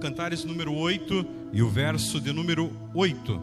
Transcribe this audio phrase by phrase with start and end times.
[0.00, 3.42] Cantares número 8 e o verso de número 8.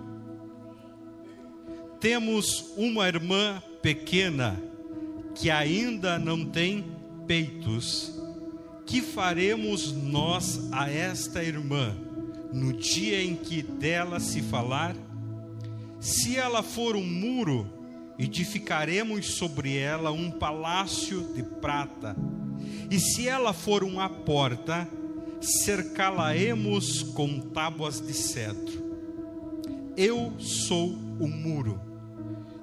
[2.00, 4.60] Temos uma irmã pequena
[5.36, 6.84] que ainda não tem
[7.28, 8.20] peitos.
[8.88, 11.96] Que faremos nós a esta irmã
[12.52, 14.96] no dia em que dela se falar?
[16.00, 17.70] Se ela for um muro,
[18.18, 22.16] edificaremos sobre ela um palácio de prata.
[22.90, 24.88] E se ela for uma porta,
[25.42, 28.86] cercá-la-emos com tábuas de cedro.
[29.96, 31.82] Eu sou o muro,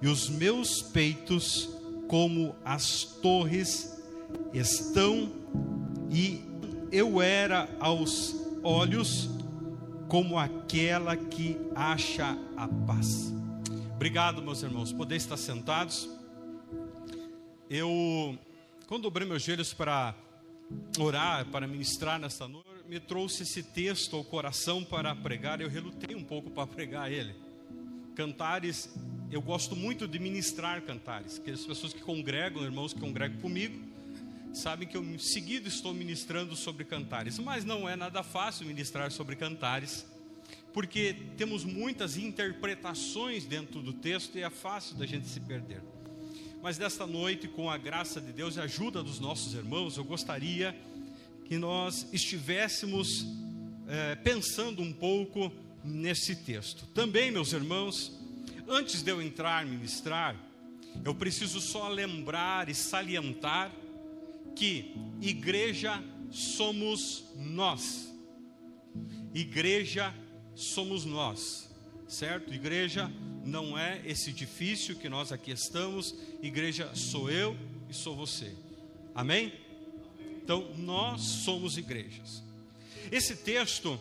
[0.01, 1.69] e os meus peitos,
[2.09, 4.03] como as torres,
[4.53, 5.33] estão,
[6.11, 6.43] e
[6.93, 9.29] eu era aos olhos
[10.09, 13.33] como aquela que acha a paz.
[13.95, 14.93] Obrigado, meus irmãos.
[14.93, 16.09] Poder estar sentados.
[17.69, 18.39] Eu,
[18.87, 20.15] quando dobrei meus joelhos para
[20.99, 25.61] orar, para ministrar nesta noite, me trouxe esse texto ao coração para pregar.
[25.61, 27.35] Eu relutei um pouco para pregar ele.
[28.15, 28.95] Cantares,
[29.31, 33.77] eu gosto muito de ministrar cantares, que as pessoas que congregam, irmãos que congregam comigo,
[34.53, 39.35] sabem que eu seguido estou ministrando sobre cantares, mas não é nada fácil ministrar sobre
[39.35, 40.07] cantares,
[40.73, 45.83] porque temos muitas interpretações dentro do texto e é fácil da gente se perder.
[46.65, 50.03] Mas desta noite, com a graça de Deus e a ajuda dos nossos irmãos, eu
[50.03, 50.75] gostaria
[51.45, 53.27] que nós estivéssemos
[53.87, 55.53] é, pensando um pouco
[55.85, 56.87] nesse texto.
[56.95, 58.19] Também, meus irmãos,
[58.67, 60.37] antes de eu entrar ministrar,
[61.05, 63.71] eu preciso só lembrar e salientar
[64.57, 68.11] que igreja somos nós.
[69.35, 70.15] Igreja
[70.55, 71.71] somos nós,
[72.09, 72.55] certo?
[72.55, 73.13] Igreja
[73.45, 77.57] não é esse edifício que nós aqui estamos, igreja sou eu
[77.89, 78.53] e sou você.
[79.15, 79.53] Amém?
[80.43, 82.43] Então, nós somos igrejas.
[83.11, 84.01] Esse texto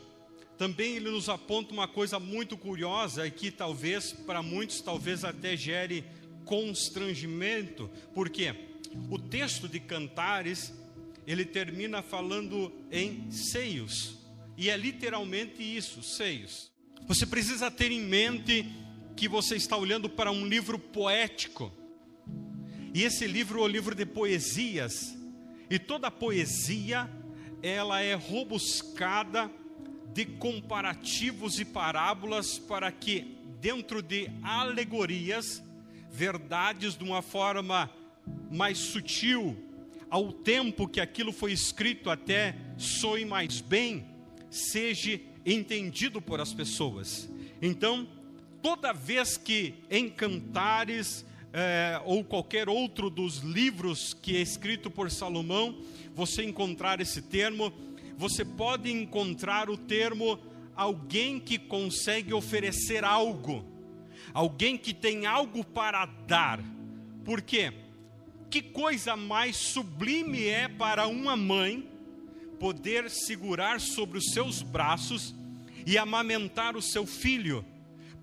[0.58, 5.57] também ele nos aponta uma coisa muito curiosa e que talvez para muitos talvez até
[5.57, 6.05] gere
[6.45, 8.53] constrangimento, porque
[9.09, 10.73] o texto de Cantares
[11.25, 14.17] ele termina falando em seios,
[14.57, 16.72] e é literalmente isso, seios.
[17.07, 18.66] Você precisa ter em mente
[19.16, 21.72] que você está olhando para um livro poético.
[22.94, 25.18] E esse livro é o livro de poesias.
[25.69, 27.09] E toda poesia,
[27.62, 29.50] ela é robuscada
[30.13, 35.63] de comparativos e parábolas para que dentro de alegorias,
[36.12, 37.90] verdades de uma forma
[38.52, 39.57] mais sutil,
[40.09, 44.06] ao tempo que aquilo foi escrito até soe mais bem,
[44.52, 47.28] seja entendido por as pessoas.
[47.59, 48.07] Então,
[48.63, 55.12] toda vez que em Cantares é, ou qualquer outro dos livros que é escrito por
[55.12, 55.78] Salomão,
[56.16, 57.73] você encontrar esse termo,
[58.18, 60.40] você pode encontrar o termo
[60.75, 63.66] alguém que consegue oferecer algo,
[64.34, 66.63] alguém que tem algo para dar.
[67.25, 67.73] Por quê?
[68.50, 71.85] Que coisa mais sublime é para uma mãe
[72.59, 75.35] poder segurar sobre os seus braços
[75.85, 77.66] e amamentar o seu filho,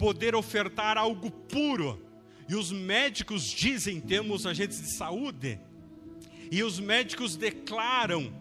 [0.00, 2.02] poder ofertar algo puro.
[2.48, 5.60] E os médicos dizem, temos agentes de saúde,
[6.50, 8.32] e os médicos declaram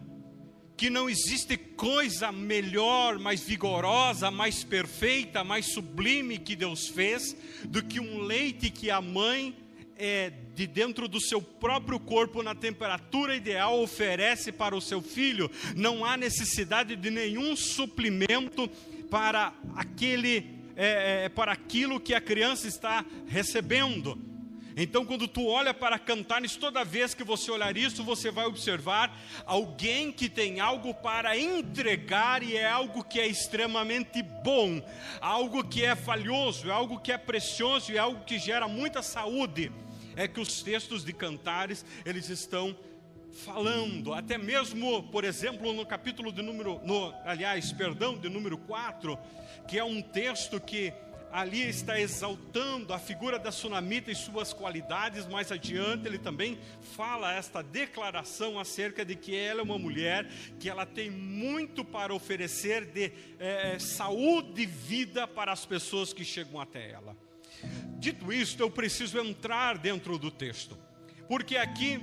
[0.74, 7.84] que não existe coisa melhor, mais vigorosa, mais perfeita, mais sublime que Deus fez do
[7.84, 9.54] que um leite que a mãe
[9.96, 15.50] é, de dentro do seu próprio corpo, na temperatura ideal, oferece para o seu filho,
[15.76, 18.66] não há necessidade de nenhum suplemento
[19.10, 24.18] para aquele, é, é, para aquilo que a criança está recebendo.
[24.76, 29.14] Então, quando tu olha para Cantares, toda vez que você olhar isso, você vai observar
[29.44, 34.80] alguém que tem algo para entregar e é algo que é extremamente bom,
[35.20, 39.70] algo que é valioso, é algo que é precioso é algo que gera muita saúde
[40.16, 42.76] é que os textos de Cantares, eles estão
[43.32, 49.18] falando, até mesmo, por exemplo, no capítulo de número, no, aliás, perdão, de número 4,
[49.66, 50.92] que é um texto que
[51.32, 56.58] ali está exaltando a figura da sunamita e suas qualidades, mais adiante ele também
[56.96, 60.26] fala esta declaração acerca de que ela é uma mulher
[60.58, 66.24] que ela tem muito para oferecer de é, saúde e vida para as pessoas que
[66.24, 67.16] chegam até ela.
[67.98, 70.76] Dito isto, eu preciso entrar dentro do texto,
[71.28, 72.00] porque aqui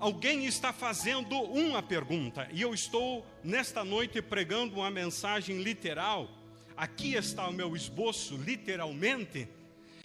[0.00, 6.28] alguém está fazendo uma pergunta, e eu estou nesta noite pregando uma mensagem literal.
[6.76, 9.48] Aqui está o meu esboço, literalmente,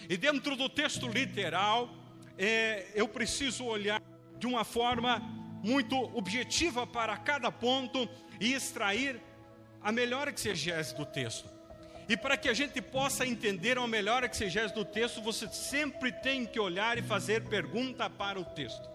[0.10, 1.90] e dentro do texto literal,
[2.38, 4.02] é, eu preciso olhar
[4.38, 5.20] de uma forma
[5.64, 8.10] muito objetiva para cada ponto
[8.40, 9.22] e extrair
[9.82, 11.50] a melhor exegese do texto.
[12.10, 16.46] E para que a gente possa entender a melhor exegese do texto, você sempre tem
[16.46, 18.91] que olhar e fazer pergunta para o texto.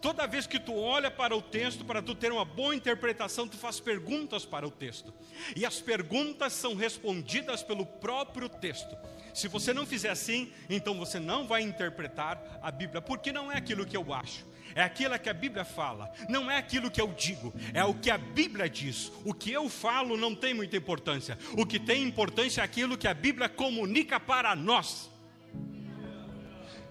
[0.00, 3.56] Toda vez que tu olha para o texto, para tu ter uma boa interpretação, tu
[3.56, 5.12] faz perguntas para o texto.
[5.56, 8.96] E as perguntas são respondidas pelo próprio texto.
[9.34, 13.56] Se você não fizer assim, então você não vai interpretar a Bíblia, porque não é
[13.56, 14.44] aquilo que eu acho,
[14.74, 18.10] é aquilo que a Bíblia fala, não é aquilo que eu digo, é o que
[18.10, 19.12] a Bíblia diz.
[19.24, 23.08] O que eu falo não tem muita importância, o que tem importância é aquilo que
[23.08, 25.10] a Bíblia comunica para nós.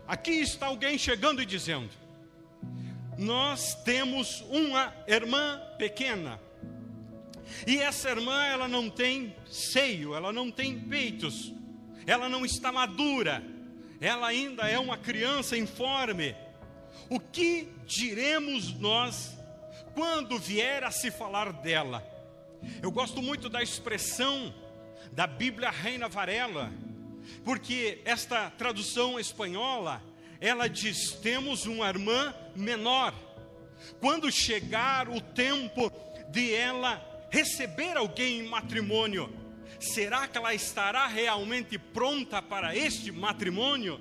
[0.07, 1.89] Aqui está alguém chegando e dizendo:
[3.19, 6.39] Nós temos uma irmã pequena,
[7.68, 11.54] e essa irmã ela não tem seio, ela não tem peitos
[12.10, 13.44] ela não está madura,
[14.01, 16.36] ela ainda é uma criança informe.
[17.10, 19.38] O que diremos nós
[19.94, 22.04] quando vier a se falar dela?
[22.81, 24.54] Eu gosto muito da expressão
[25.12, 26.71] da Bíblia Reina Varela,
[27.45, 30.01] porque esta tradução espanhola,
[30.39, 33.13] ela diz: temos uma irmã menor.
[34.00, 35.91] Quando chegar o tempo
[36.30, 39.33] de ela receber alguém em matrimônio,
[39.80, 44.00] será que ela estará realmente pronta para este matrimônio?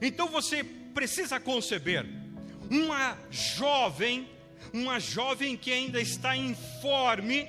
[0.00, 2.06] Então você precisa conceber
[2.70, 4.28] uma jovem,
[4.72, 7.48] uma jovem que ainda está informe,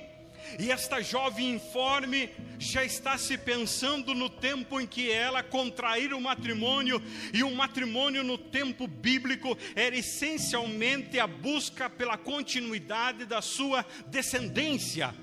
[0.59, 6.21] e esta jovem informe já está se pensando no tempo em que ela contrair o
[6.21, 7.01] matrimônio,
[7.33, 15.13] e o matrimônio no tempo bíblico era essencialmente a busca pela continuidade da sua descendência.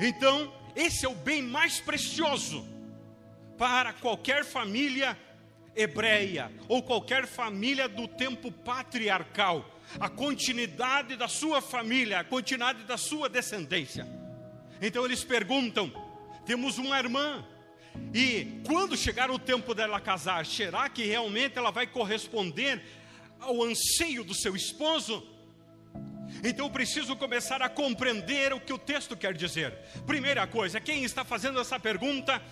[0.00, 2.66] Então, esse é o bem mais precioso
[3.56, 5.16] para qualquer família
[5.74, 9.71] hebreia ou qualquer família do tempo patriarcal.
[10.00, 14.06] A continuidade da sua família, a continuidade da sua descendência.
[14.80, 15.92] Então eles perguntam:
[16.44, 17.44] temos uma irmã,
[18.14, 22.82] e quando chegar o tempo dela casar, será que realmente ela vai corresponder
[23.38, 25.26] ao anseio do seu esposo?
[26.42, 29.72] Então eu preciso começar a compreender o que o texto quer dizer.
[30.06, 32.42] Primeira coisa, quem está fazendo essa pergunta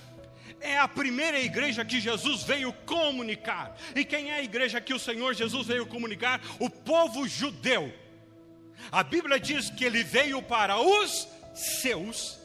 [0.61, 3.77] é a primeira igreja que Jesus veio comunicar.
[3.95, 6.41] E quem é a igreja que o Senhor Jesus veio comunicar?
[6.59, 7.93] O povo judeu.
[8.91, 12.39] A Bíblia diz que ele veio para os seus,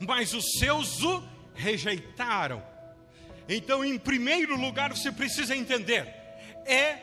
[0.00, 1.22] mas os seus o
[1.54, 2.62] rejeitaram.
[3.48, 6.06] Então, em primeiro lugar, você precisa entender:
[6.66, 6.98] é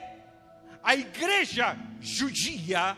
[0.84, 2.98] a igreja judia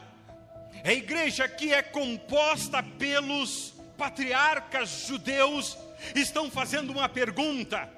[0.83, 5.77] é a igreja que é composta pelos patriarcas judeus
[6.15, 7.89] estão fazendo uma pergunta.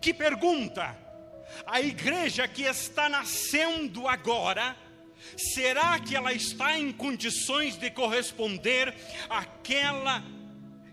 [0.00, 0.96] Que pergunta?
[1.66, 4.76] A igreja que está nascendo agora,
[5.36, 8.94] será que ela está em condições de corresponder
[9.28, 10.22] àquela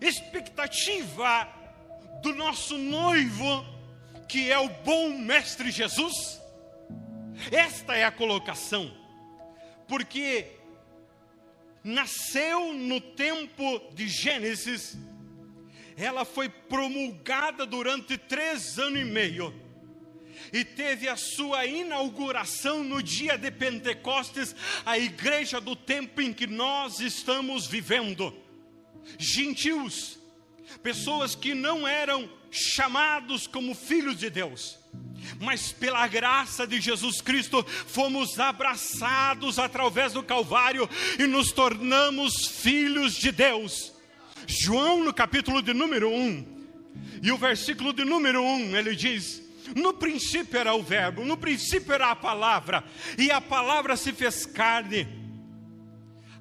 [0.01, 1.47] expectativa
[2.21, 3.65] do nosso noivo,
[4.27, 6.41] que é o bom Mestre Jesus?
[7.51, 8.91] Esta é a colocação,
[9.87, 10.47] porque
[11.83, 14.97] nasceu no tempo de Gênesis,
[15.97, 19.53] ela foi promulgada durante três anos e meio,
[20.53, 24.55] e teve a sua inauguração no dia de Pentecostes,
[24.85, 28.33] a igreja do tempo em que nós estamos vivendo.
[29.17, 30.19] Gentios,
[30.83, 34.77] pessoas que não eram chamados como filhos de Deus,
[35.39, 40.87] mas pela graça de Jesus Cristo fomos abraçados através do Calvário
[41.19, 43.96] e nos tornamos filhos de Deus.
[44.47, 46.57] João, no capítulo de número 1,
[47.21, 49.43] e o versículo de número 1, ele diz:
[49.75, 52.81] No princípio era o Verbo, no princípio era a palavra,
[53.17, 55.05] e a palavra se fez carne.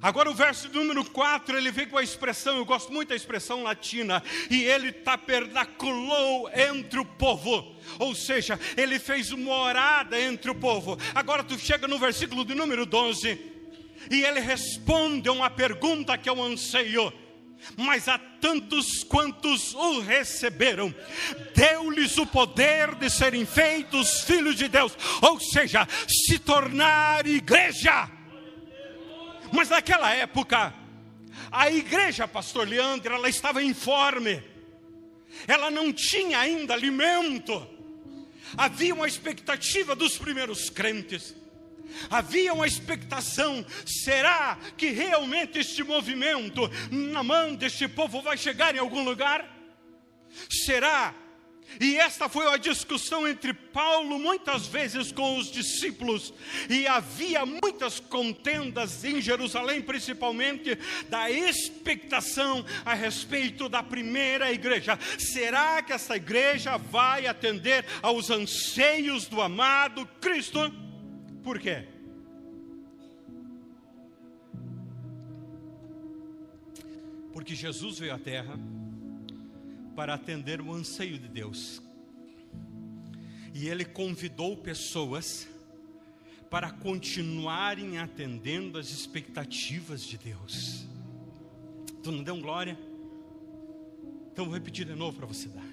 [0.01, 3.63] Agora o verso número 4, ele vem com a expressão, eu gosto muito da expressão
[3.63, 10.97] latina, e ele tabernaculou entre o povo, ou seja, ele fez morada entre o povo.
[11.13, 13.37] Agora tu chega no versículo de número 12,
[14.09, 17.11] e ele responde a uma pergunta que eu anseio,
[17.75, 20.93] mas a tantos quantos o receberam,
[21.55, 28.09] deu-lhes o poder de serem feitos filhos de Deus, ou seja, se tornar igreja.
[29.51, 30.73] Mas naquela época,
[31.51, 34.43] a igreja, pastor Leandro, ela estava informe,
[35.47, 37.65] ela não tinha ainda alimento,
[38.57, 41.35] havia uma expectativa dos primeiros crentes,
[42.09, 48.79] havia uma expectação: será que realmente este movimento na mão deste povo vai chegar em
[48.79, 49.47] algum lugar?
[50.49, 51.13] Será
[51.79, 56.33] E esta foi a discussão entre Paulo muitas vezes com os discípulos,
[56.69, 60.75] e havia muitas contendas em Jerusalém, principalmente
[61.09, 64.97] da expectação a respeito da primeira igreja.
[65.19, 70.86] Será que essa igreja vai atender aos anseios do amado Cristo?
[71.47, 71.85] Por quê?
[77.31, 78.59] Porque Jesus veio à terra
[79.95, 81.81] para atender o anseio de Deus.
[83.53, 85.47] E ele convidou pessoas
[86.49, 90.85] para continuarem atendendo as expectativas de Deus.
[92.03, 92.77] Tu não deu glória?
[94.33, 95.66] Então vou repetir de novo para você dar.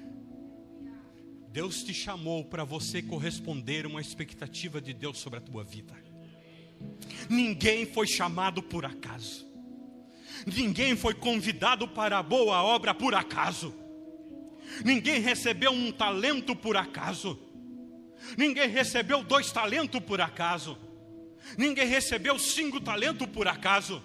[1.54, 5.94] Deus te chamou para você corresponder uma expectativa de Deus sobre a tua vida.
[7.30, 9.46] Ninguém foi chamado por acaso.
[10.44, 13.72] Ninguém foi convidado para a boa obra por acaso.
[14.84, 17.38] Ninguém recebeu um talento por acaso.
[18.36, 20.76] Ninguém recebeu dois talentos por acaso.
[21.56, 24.02] Ninguém recebeu cinco talentos por acaso.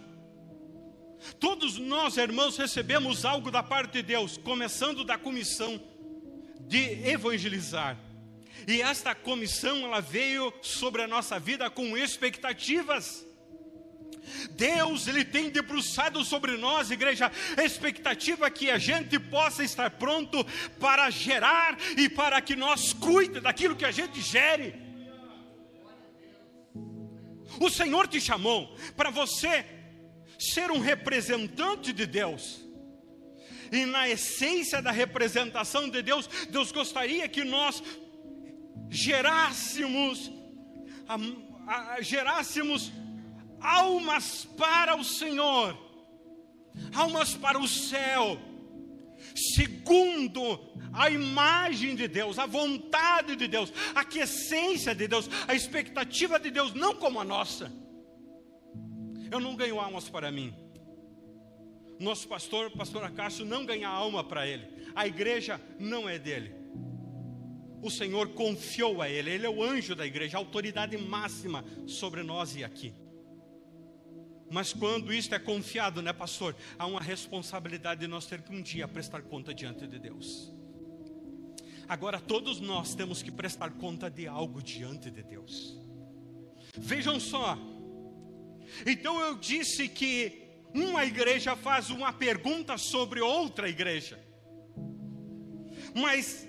[1.40, 5.82] Todos nós, irmãos, recebemos algo da parte de Deus, começando da comissão
[6.70, 7.98] de evangelizar.
[8.68, 13.26] E esta comissão ela veio sobre a nossa vida com expectativas.
[14.52, 20.46] Deus, Ele tem debruçado sobre nós, igreja, expectativa que a gente possa estar pronto
[20.80, 24.76] para gerar e para que nós cuide daquilo que a gente gere.
[27.60, 29.66] O Senhor te chamou para você
[30.38, 32.69] ser um representante de Deus.
[33.72, 37.84] E na essência da representação de Deus, Deus gostaria que nós
[38.90, 40.32] gerássemos,
[41.08, 41.16] a,
[41.68, 42.92] a, gerássemos
[43.62, 45.78] almas para o Senhor,
[46.94, 48.40] almas para o céu,
[49.36, 50.60] segundo
[50.94, 56.50] a imagem de Deus, a vontade de Deus, a essência de Deus, a expectativa de
[56.50, 57.72] Deus, não como a nossa.
[59.32, 60.69] Eu não ganho almas para mim.
[62.00, 64.66] Nosso pastor, pastor Acácio, não ganha alma para ele.
[64.96, 66.56] A igreja não é dele.
[67.82, 72.24] O Senhor confiou a ele, ele é o anjo da igreja, a autoridade máxima sobre
[72.24, 72.94] nós e aqui.
[74.52, 76.56] Mas quando isto é confiado, né, pastor?
[76.78, 80.52] Há uma responsabilidade de nós ter que um dia prestar conta diante de Deus.
[81.88, 85.78] Agora, todos nós temos que prestar conta de algo diante de Deus.
[86.78, 87.58] Vejam só.
[88.86, 94.20] Então eu disse que uma igreja faz uma pergunta sobre outra igreja.
[95.96, 96.48] Mas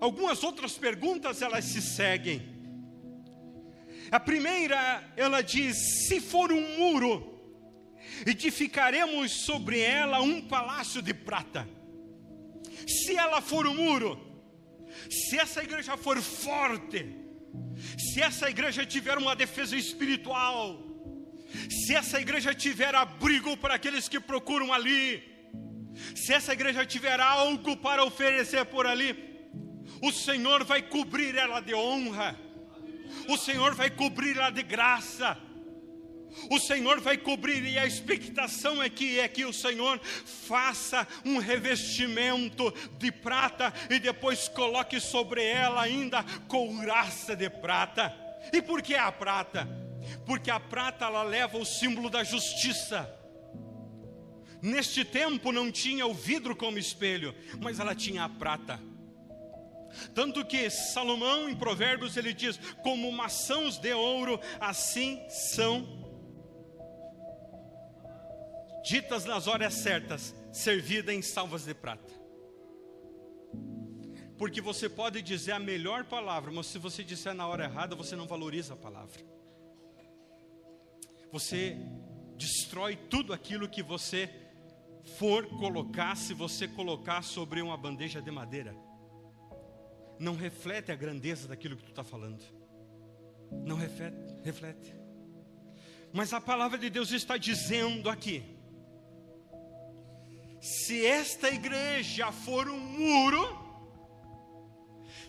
[0.00, 2.54] algumas outras perguntas elas se seguem.
[4.10, 5.76] A primeira, ela diz:
[6.06, 7.36] se for um muro,
[8.26, 11.68] edificaremos sobre ela um palácio de prata.
[12.86, 14.20] Se ela for um muro,
[15.10, 17.16] se essa igreja for forte,
[17.98, 20.82] se essa igreja tiver uma defesa espiritual,
[21.70, 25.22] se essa igreja tiver abrigo para aqueles que procuram ali,
[26.14, 29.16] se essa igreja tiver algo para oferecer por ali,
[30.02, 32.46] o Senhor vai cobrir ela de honra
[33.28, 35.36] o Senhor vai cobrir-a de graça.
[36.50, 41.38] O Senhor vai cobrir, e a expectação é que, é que o Senhor faça um
[41.38, 48.14] revestimento de prata e depois coloque sobre ela ainda couraça de prata.
[48.52, 49.66] E por que a prata?
[50.24, 53.10] Porque a prata ela leva o símbolo da justiça.
[54.62, 58.80] Neste tempo não tinha o vidro como espelho, mas ela tinha a prata.
[60.14, 66.04] Tanto que Salomão, em Provérbios, ele diz: Como maçãs de ouro, assim são
[68.84, 72.14] ditas nas horas certas, servidas em salvas de prata.
[74.38, 78.14] Porque você pode dizer a melhor palavra, mas se você disser na hora errada, você
[78.14, 79.35] não valoriza a palavra.
[81.32, 81.76] Você
[82.36, 84.30] destrói tudo aquilo que você
[85.18, 88.74] for colocar, se você colocar sobre uma bandeja de madeira
[90.18, 92.42] não reflete a grandeza daquilo que tu está falando.
[93.64, 94.94] Não reflete, reflete.
[96.12, 98.42] Mas a palavra de Deus está dizendo aqui:
[100.60, 103.66] se esta igreja for um muro,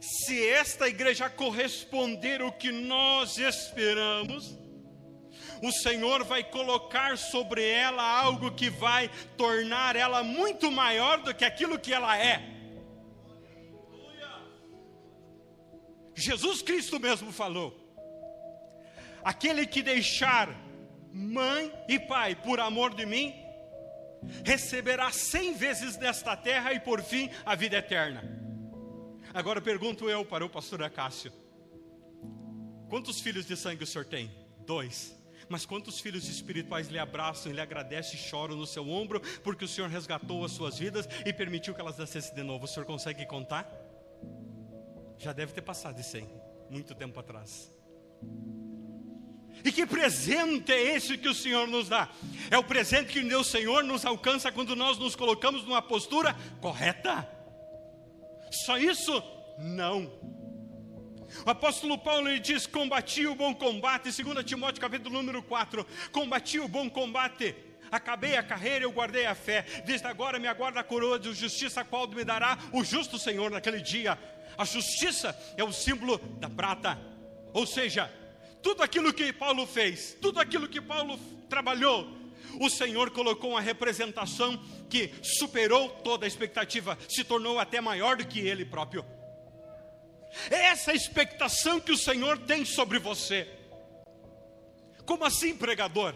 [0.02, 4.58] se esta igreja corresponder o que nós esperamos,
[5.62, 11.46] o Senhor vai colocar sobre ela algo que vai tornar ela muito maior do que
[11.46, 12.58] aquilo que ela é.
[16.16, 17.78] Jesus Cristo mesmo falou:
[19.24, 20.50] aquele que deixar
[21.14, 23.34] mãe e pai por amor de mim,
[24.44, 28.24] receberá cem vezes nesta terra e por fim a vida eterna.
[29.34, 31.32] Agora pergunto eu para o pastor Acácio:
[32.90, 34.32] quantos filhos de sangue o senhor tem?
[34.66, 35.16] Dois.
[35.50, 39.68] Mas quantos filhos espirituais lhe abraçam, lhe agradecem e choram no seu ombro, porque o
[39.68, 42.66] Senhor resgatou as suas vidas e permitiu que elas nascessem de novo?
[42.66, 43.70] O Senhor consegue contar?
[45.18, 46.30] Já deve ter passado de 100,
[46.70, 47.72] muito tempo atrás.
[49.64, 52.10] E que presente é esse que o Senhor nos dá?
[52.52, 57.28] É o presente que o Senhor nos alcança quando nós nos colocamos numa postura correta.
[58.52, 59.12] Só isso?
[59.60, 60.12] Não.
[61.46, 66.60] O apóstolo Paulo ele diz: Combati o bom combate, 2 Timóteo capítulo número 4: Combati
[66.60, 67.56] o bom combate,
[67.92, 69.64] acabei a carreira, eu guardei a fé.
[69.86, 73.52] Desde agora me aguarda a coroa de justiça, a qual me dará o justo Senhor
[73.52, 74.18] naquele dia.
[74.58, 77.00] A justiça é o símbolo da prata,
[77.54, 78.12] ou seja,
[78.62, 81.18] tudo aquilo que Paulo fez, tudo aquilo que Paulo
[81.48, 82.18] trabalhou,
[82.60, 84.58] o Senhor colocou uma representação
[84.90, 89.06] que superou toda a expectativa, se tornou até maior do que ele próprio.
[90.50, 93.48] É essa expectação que o Senhor tem sobre você.
[95.06, 96.14] Como assim, pregador?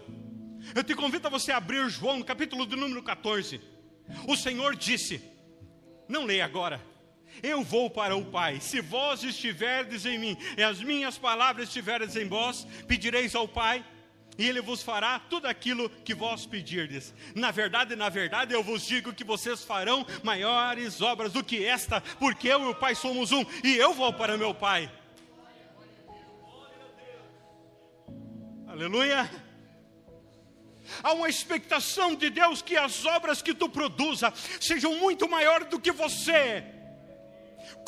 [0.76, 3.60] Eu te convido a você abrir João, capítulo do número 14.
[4.28, 5.22] O Senhor disse:
[6.08, 6.82] Não leia agora.
[7.42, 8.60] Eu vou para o Pai.
[8.60, 13.84] Se vós estiverdes em mim e as minhas palavras estiverdes em vós, pedireis ao Pai
[14.38, 17.14] e ele vos fará tudo aquilo que vós pedirdes.
[17.36, 22.02] Na verdade, na verdade, eu vos digo que vocês farão maiores obras do que esta,
[22.20, 24.92] porque eu e o Pai somos um, e eu vou para meu Pai.
[28.68, 29.30] Aleluia.
[31.04, 35.80] Há uma expectação de Deus que as obras que tu produza sejam muito maiores do
[35.80, 36.81] que você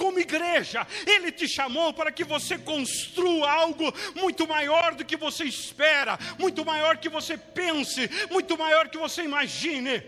[0.03, 5.45] como igreja, Ele te chamou para que você construa algo muito maior do que você
[5.45, 10.03] espera, muito maior que você pense, muito maior que você imagine.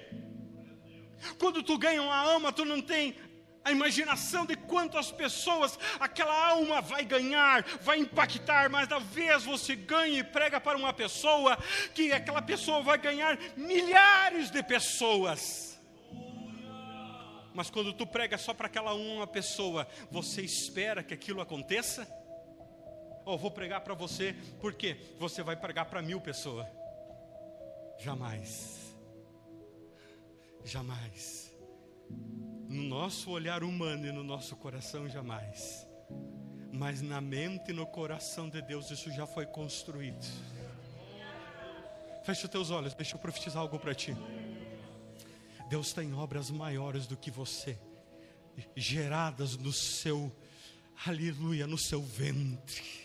[1.40, 3.16] Quando tu ganha uma alma, tu não tem
[3.64, 9.78] a imaginação de quantas pessoas aquela alma vai ganhar, vai impactar, mas da vez você
[9.78, 11.58] ganha e prega para uma pessoa,
[11.94, 15.75] que aquela pessoa vai ganhar milhares de pessoas.
[17.56, 22.06] Mas quando tu prega só para aquela uma pessoa, você espera que aquilo aconteça?
[23.24, 26.68] Ou vou pregar para você, porque você vai pregar para mil pessoas?
[27.98, 28.94] Jamais.
[30.66, 31.50] Jamais.
[32.68, 35.88] No nosso olhar humano e no nosso coração, jamais.
[36.74, 40.26] Mas na mente e no coração de Deus, isso já foi construído.
[42.26, 44.14] Feche os teus olhos, deixa eu profetizar algo para ti.
[45.70, 47.78] Deus tem obras maiores do que você,
[48.76, 50.32] geradas no seu,
[51.06, 53.05] aleluia, no seu ventre.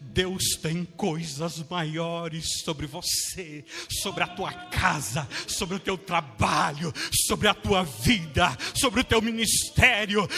[0.00, 6.92] Deus tem coisas maiores sobre você, sobre a tua casa, sobre o teu trabalho,
[7.26, 10.28] sobre a tua vida, sobre o teu ministério.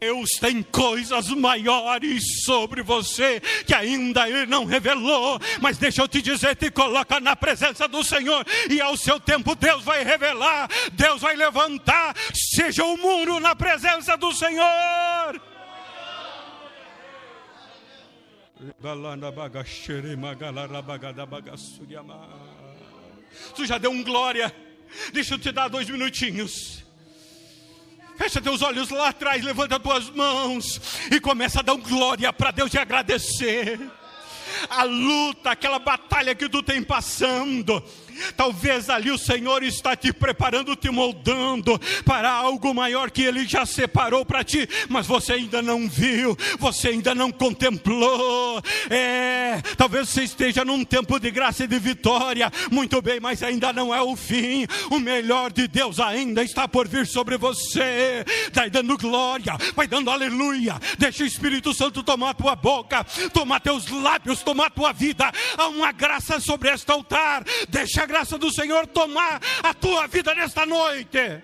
[0.00, 5.40] Deus tem coisas maiores sobre você que ainda Ele não revelou.
[5.60, 9.54] Mas deixa eu te dizer: te coloca na presença do Senhor e ao seu tempo
[9.54, 12.14] Deus vai revelar, Deus vai levantar.
[12.34, 15.49] Seja o muro na presença do Senhor.
[23.54, 24.54] Tu já deu um glória.
[25.12, 26.84] Deixa eu te dar dois minutinhos.
[28.16, 30.78] Fecha teus olhos lá atrás, levanta tuas mãos
[31.10, 33.80] e começa a dar um glória para Deus e agradecer.
[34.68, 37.82] A luta, aquela batalha que tu tem passando,
[38.36, 43.66] Talvez ali o Senhor está te preparando, te moldando para algo maior que Ele já
[43.66, 48.62] separou para ti, mas você ainda não viu, você ainda não contemplou.
[48.88, 53.72] É, talvez você esteja num tempo de graça e de vitória, muito bem, mas ainda
[53.72, 54.66] não é o fim.
[54.90, 58.24] O melhor de Deus ainda está por vir sobre você.
[58.52, 60.78] Vai dando glória, vai dando aleluia.
[60.98, 65.30] Deixa o Espírito Santo tomar tua boca, tomar teus lábios, tomar tua vida.
[65.56, 67.44] Há uma graça sobre este altar.
[67.68, 71.42] Deixa graça do Senhor tomar a tua vida nesta noite.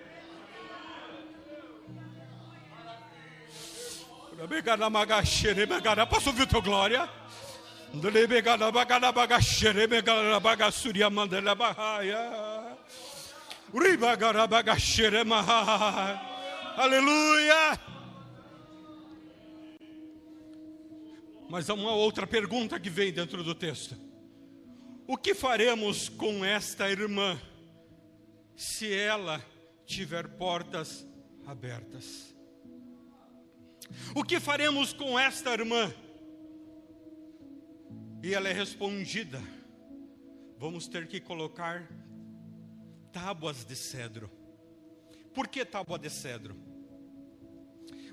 [6.05, 7.09] Posso ouvir tua glória?
[16.77, 17.79] Aleluia!
[21.49, 24.06] Mas há uma outra pergunta que vem dentro do texto.
[25.07, 27.41] O que faremos com esta irmã
[28.57, 29.41] se ela
[29.85, 31.07] tiver portas
[31.45, 32.35] abertas?
[34.13, 35.93] O que faremos com esta irmã?
[38.21, 39.41] E ela é respondida:
[40.57, 41.87] vamos ter que colocar
[43.13, 44.29] tábuas de cedro.
[45.33, 46.53] Por que tábua de cedro?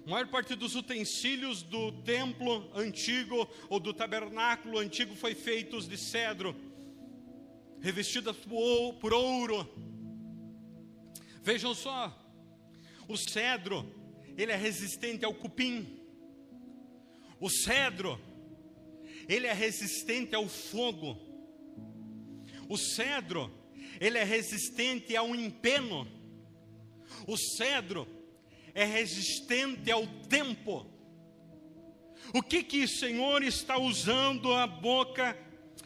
[0.06, 5.96] A maior parte dos utensílios do templo antigo ou do tabernáculo antigo foi feitos de
[5.96, 6.54] cedro,
[7.84, 8.34] revestidas
[8.98, 9.68] por ouro.
[11.42, 12.18] Vejam só,
[13.06, 13.84] o cedro,
[14.38, 16.00] ele é resistente ao cupim.
[17.38, 18.18] O cedro,
[19.28, 21.18] ele é resistente ao fogo.
[22.70, 23.52] O cedro,
[24.00, 26.08] ele é resistente ao empeno.
[27.26, 28.08] O cedro
[28.72, 30.86] é resistente ao tempo.
[32.32, 35.38] O que que o Senhor está usando a boca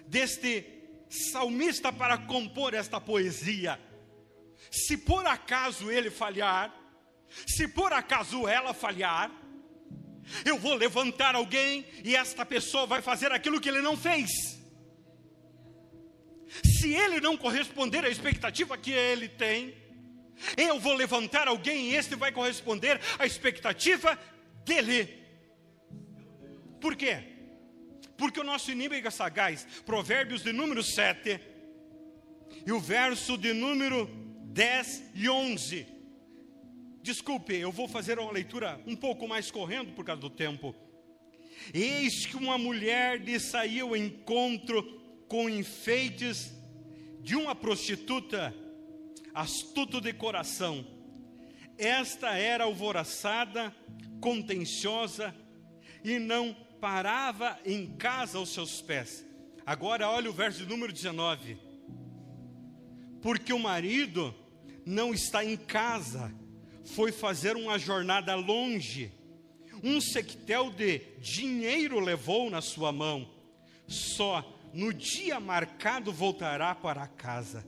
[0.06, 0.77] deste
[1.08, 3.80] salmista para compor esta poesia?
[4.70, 6.74] Se por acaso ele falhar,
[7.46, 9.30] se por acaso ela falhar,
[10.44, 14.58] eu vou levantar alguém e esta pessoa vai fazer aquilo que ele não fez.
[16.64, 19.74] Se ele não corresponder à expectativa que ele tem,
[20.56, 24.18] eu vou levantar alguém e este vai corresponder à expectativa
[24.64, 25.18] dele.
[26.80, 27.37] Por quê?
[28.18, 29.66] Porque o nosso inimigo é sagaz.
[29.86, 31.40] Provérbios de número 7
[32.66, 34.10] e o verso de número
[34.46, 35.86] 10 e 11.
[37.00, 40.74] Desculpe, eu vou fazer uma leitura um pouco mais correndo por causa do tempo.
[41.72, 44.82] Eis que uma mulher lhe saiu ao encontro
[45.28, 46.52] com enfeites
[47.20, 48.54] de uma prostituta
[49.32, 50.84] astuto de coração.
[51.76, 53.72] Esta era alvoroçada,
[54.20, 55.32] contenciosa
[56.02, 59.24] e não parava em casa aos seus pés.
[59.64, 61.58] Agora olha o verso número 19.
[63.20, 64.34] Porque o marido
[64.86, 66.32] não está em casa,
[66.94, 69.12] foi fazer uma jornada longe.
[69.82, 73.28] Um sectel de dinheiro levou na sua mão.
[73.86, 77.66] Só no dia marcado voltará para casa.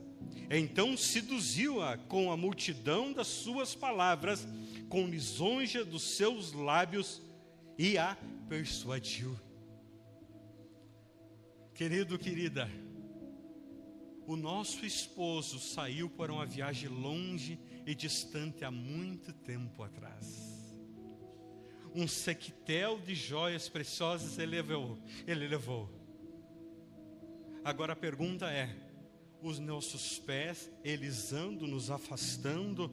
[0.49, 4.47] Então seduziu-a com a multidão das suas palavras,
[4.89, 7.21] com lisonja dos seus lábios,
[7.77, 8.17] e a
[8.51, 9.39] persuadiu.
[11.73, 12.69] Querido, querida,
[14.27, 20.75] o nosso esposo saiu para uma viagem longe e distante há muito tempo atrás.
[21.95, 24.99] Um sequetel de joias preciosas ele levou.
[25.25, 25.89] Ele levou.
[27.63, 28.75] Agora a pergunta é:
[29.41, 32.91] os nossos pés, eles andam nos afastando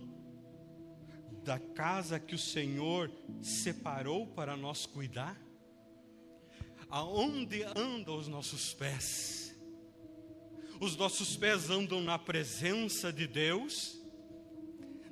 [1.42, 3.10] da casa que o Senhor
[3.42, 5.47] separou para nós cuidar?
[6.90, 9.54] Aonde andam os nossos pés?
[10.80, 14.00] Os nossos pés andam na presença de Deus,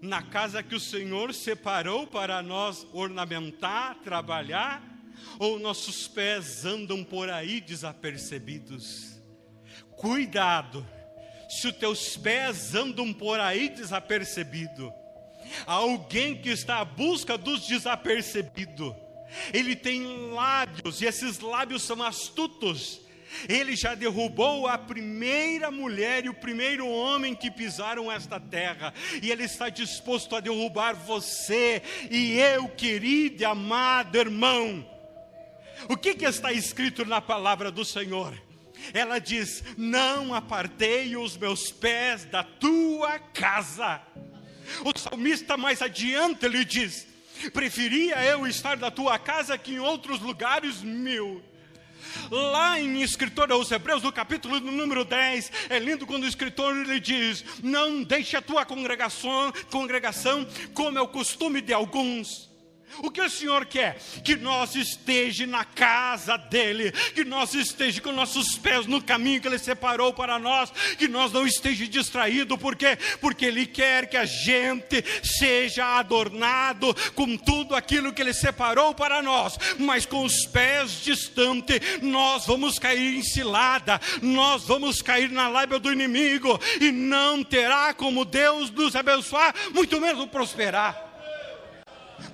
[0.00, 4.82] na casa que o Senhor separou para nós ornamentar, trabalhar,
[5.38, 9.20] ou nossos pés andam por aí desapercebidos?
[9.96, 10.86] Cuidado!
[11.48, 14.92] se os teus pés andam por aí desapercebido,
[15.64, 18.94] alguém que está à busca dos desapercebidos,
[19.52, 23.00] ele tem lábios, e esses lábios são astutos.
[23.48, 29.30] Ele já derrubou a primeira mulher e o primeiro homem que pisaram esta terra, e
[29.30, 34.88] ele está disposto a derrubar você e eu, querido e amado irmão.
[35.88, 38.46] O que, que está escrito na palavra do Senhor?
[38.92, 44.00] ela diz: Não apartei os meus pés da tua casa.
[44.84, 47.06] O salmista mais adiante ele diz:
[47.52, 51.42] Preferia eu estar da tua casa que em outros lugares mil.
[52.30, 56.98] Lá em escritor aos Hebreus, no capítulo número 10, é lindo quando o escritor ele
[56.98, 62.48] diz: Não deixe a tua congregação, congregação como é o costume de alguns
[62.98, 63.98] o que o Senhor quer?
[64.24, 69.48] Que nós esteja na casa dEle, que nós esteja com nossos pés no caminho que
[69.48, 72.96] Ele separou para nós, que nós não esteja distraído, por quê?
[73.20, 79.22] Porque Ele quer que a gente seja adornado com tudo aquilo que Ele separou para
[79.22, 85.48] nós, mas com os pés distantes, nós vamos cair em cilada, nós vamos cair na
[85.48, 91.05] lábia do inimigo, e não terá como Deus nos abençoar, muito menos prosperar.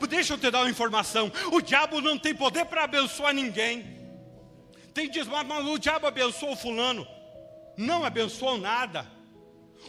[0.07, 4.01] Deixa eu te dar uma informação: o diabo não tem poder para abençoar ninguém.
[4.95, 7.07] Tem diz, mas o diabo abençoou fulano.
[7.77, 9.07] Não abençoou nada.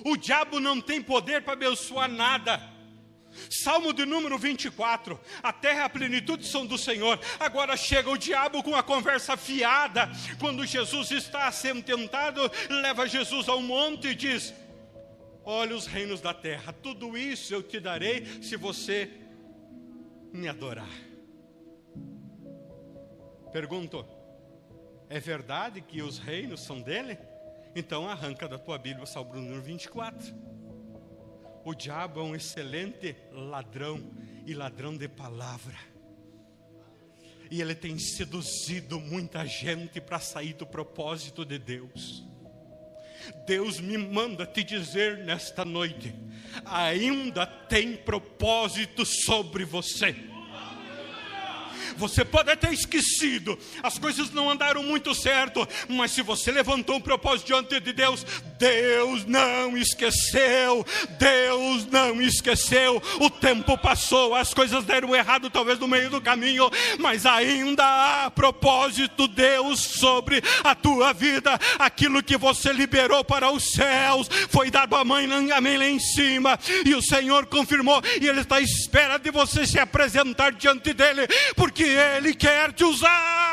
[0.05, 2.73] O diabo não tem poder para abençoar nada.
[3.49, 7.19] Salmo de número 24: A terra e a plenitude são do Senhor.
[7.39, 10.09] Agora chega o diabo com a conversa fiada.
[10.39, 14.53] Quando Jesus está sendo tentado, leva Jesus ao monte e diz:
[15.43, 19.09] Olha os reinos da terra, tudo isso eu te darei se você
[20.33, 20.89] me adorar.
[23.51, 24.05] Pergunto:
[25.09, 27.17] é verdade que os reinos são dele?
[27.75, 30.33] Então arranca da tua Bíblia o Salmo número 24.
[31.63, 34.11] O diabo é um excelente ladrão
[34.45, 35.77] e ladrão de palavra.
[37.51, 42.25] e ele tem seduzido muita gente para sair do propósito de Deus.
[43.45, 46.13] Deus me manda te dizer nesta noite:
[46.65, 50.15] ainda tem propósito sobre você.
[51.97, 57.01] Você pode até esquecido, as coisas não andaram muito certo, mas se você levantou um
[57.01, 58.25] propósito diante de Deus,
[58.63, 60.85] Deus não esqueceu,
[61.19, 63.03] Deus não esqueceu.
[63.19, 68.31] O tempo passou, as coisas deram errado, talvez no meio do caminho, mas ainda há
[68.31, 71.59] propósito, Deus, sobre a tua vida.
[71.77, 76.57] Aquilo que você liberou para os céus foi dado a mãe, amém, lá em cima,
[76.85, 81.27] e o Senhor confirmou, e Ele está à espera de você se apresentar diante dEle,
[81.53, 83.52] porque Ele quer te usar.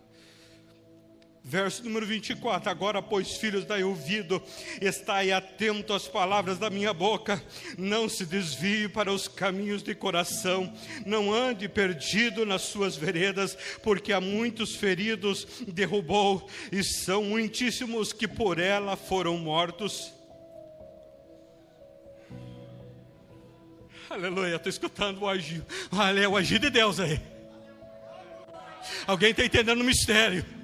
[1.43, 4.41] Verso número 24: Agora, pois, filhos, dai ouvido,
[4.79, 7.43] estai atento às palavras da minha boca,
[7.77, 10.71] não se desvie para os caminhos de coração,
[11.03, 18.27] não ande perdido nas suas veredas, porque há muitos feridos derrubou, e são muitíssimos que
[18.27, 20.13] por ela foram mortos.
[24.11, 27.19] Aleluia, estou escutando o agir, olha, o agir de Deus aí.
[29.07, 30.60] Alguém está entendendo o mistério?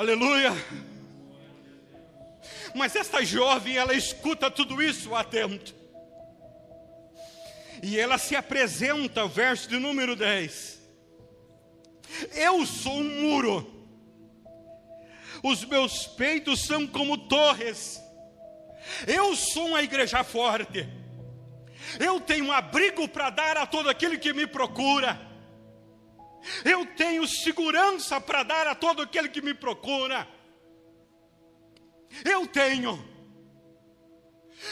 [0.00, 0.52] Aleluia.
[2.74, 5.74] Mas esta jovem, ela escuta tudo isso atento.
[7.82, 10.80] E ela se apresenta, verso de número 10.
[12.34, 13.86] Eu sou um muro,
[15.42, 18.00] os meus peitos são como torres,
[19.06, 20.88] eu sou uma igreja forte,
[21.98, 25.29] eu tenho abrigo para dar a todo aquele que me procura.
[26.64, 30.26] Eu tenho segurança para dar a todo aquele que me procura.
[32.24, 33.08] Eu tenho.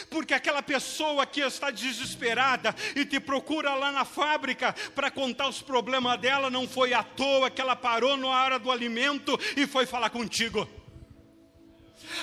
[0.09, 5.61] Porque aquela pessoa que está desesperada e te procura lá na fábrica para contar os
[5.61, 9.85] problemas dela, não foi à toa que ela parou na hora do alimento e foi
[9.85, 10.67] falar contigo.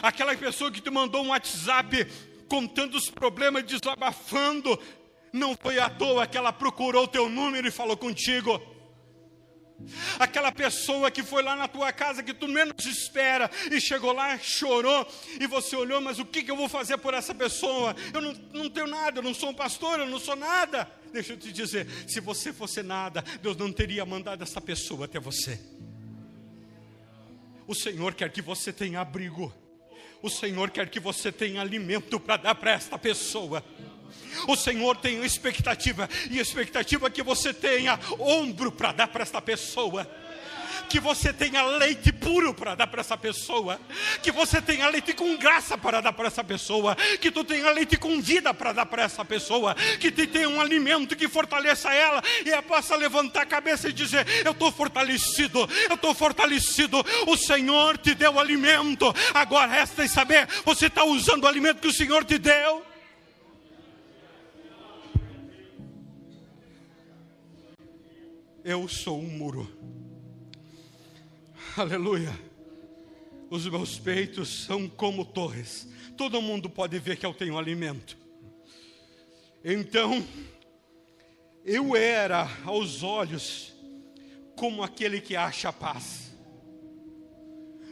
[0.02, 2.06] Aquela pessoa que te mandou um WhatsApp
[2.48, 4.78] contando os problemas, desabafando,
[5.32, 8.60] não foi à toa que ela procurou o teu número e falou contigo.
[10.18, 14.38] Aquela pessoa que foi lá na tua casa que tu menos espera e chegou lá,
[14.38, 15.06] chorou
[15.38, 17.94] e você olhou, mas o que, que eu vou fazer por essa pessoa?
[18.12, 20.90] Eu não, não tenho nada, eu não sou um pastor, eu não sou nada.
[21.12, 25.20] Deixa eu te dizer: se você fosse nada, Deus não teria mandado essa pessoa até
[25.20, 25.60] você.
[27.66, 29.52] O Senhor quer que você tenha abrigo,
[30.22, 33.62] o Senhor quer que você tenha alimento para dar para esta pessoa.
[34.46, 39.40] O Senhor tem expectativa, e a expectativa que você tenha ombro para dar para esta
[39.40, 40.08] pessoa.
[40.88, 43.80] Que você tenha leite puro para dar para essa pessoa,
[44.22, 47.96] que você tenha leite com graça para dar para essa pessoa, que tu tenha leite
[47.96, 52.22] com vida para dar para essa pessoa, que te tenha um alimento que fortaleça ela
[52.44, 57.04] e ela possa levantar a cabeça e dizer: Eu estou fortalecido, eu estou fortalecido.
[57.26, 61.88] O Senhor te deu alimento, agora resta em saber: você está usando o alimento que
[61.88, 62.85] o Senhor te deu?
[68.66, 69.70] Eu sou um muro.
[71.76, 72.36] Aleluia.
[73.48, 75.86] Os meus peitos são como torres.
[76.16, 78.18] Todo mundo pode ver que eu tenho alimento.
[79.64, 80.26] Então,
[81.64, 83.72] eu era aos olhos
[84.56, 86.34] como aquele que acha paz.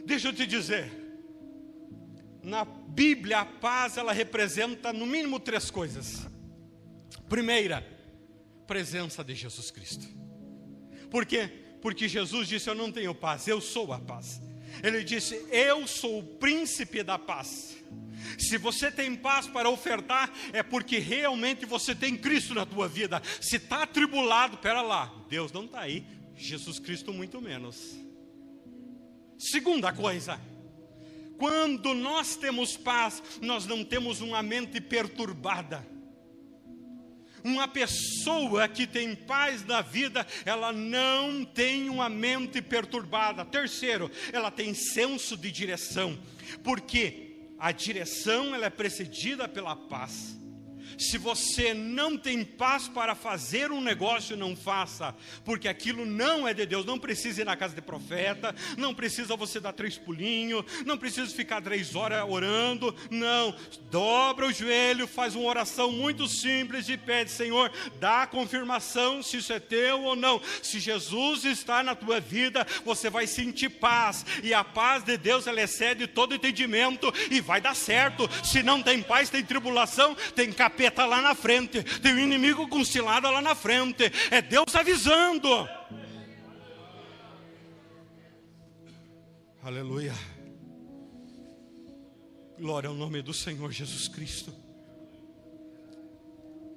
[0.05, 0.91] Deixa eu te dizer,
[2.43, 6.27] na Bíblia a paz ela representa no mínimo três coisas.
[7.29, 7.81] Primeira,
[8.67, 10.24] presença de Jesus Cristo.
[11.09, 11.49] Por quê?
[11.81, 14.41] Porque Jesus disse: Eu não tenho paz, eu sou a paz.
[14.83, 17.75] Ele disse: Eu sou o príncipe da paz.
[18.37, 23.21] Se você tem paz para ofertar, é porque realmente você tem Cristo na tua vida.
[23.39, 26.03] Se está atribulado, pera lá, Deus não está aí,
[26.35, 27.95] Jesus Cristo muito menos.
[29.37, 30.39] Segunda coisa,
[31.37, 35.85] quando nós temos paz, nós não temos uma mente perturbada.
[37.45, 43.45] Uma pessoa que tem paz na vida, ela não tem uma mente perturbada.
[43.45, 46.17] Terceiro, ela tem senso de direção,
[46.63, 50.35] porque a direção ela é precedida pela paz.
[50.97, 56.53] Se você não tem paz para fazer um negócio, não faça, porque aquilo não é
[56.53, 56.85] de Deus.
[56.85, 61.33] Não precisa ir na casa de profeta, não precisa você dar três pulinhos, não precisa
[61.33, 62.95] ficar três horas orando.
[63.09, 63.55] Não,
[63.89, 69.37] dobra o joelho, faz uma oração muito simples e pede: Senhor, dá a confirmação se
[69.37, 70.41] isso é teu ou não.
[70.61, 75.47] Se Jesus está na tua vida, você vai sentir paz, e a paz de Deus
[75.47, 78.29] ela excede todo entendimento e vai dar certo.
[78.43, 82.19] Se não tem paz, tem tribulação, tem capeta capeta lá na frente, tem o um
[82.19, 85.47] inimigo com cilada lá na frente, é Deus avisando.
[89.63, 90.13] Aleluia.
[92.59, 94.53] Glória ao nome do Senhor Jesus Cristo.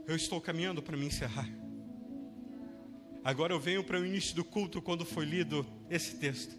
[0.06, 1.48] Eu estou caminhando para me encerrar.
[3.24, 6.56] Agora eu venho para o início do culto, quando foi lido esse texto.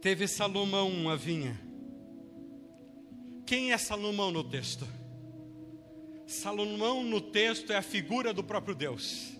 [0.00, 1.58] Teve Salomão uma vinha.
[3.46, 4.86] Quem é Salomão no texto?
[6.26, 9.32] Salomão no texto é a figura do próprio Deus.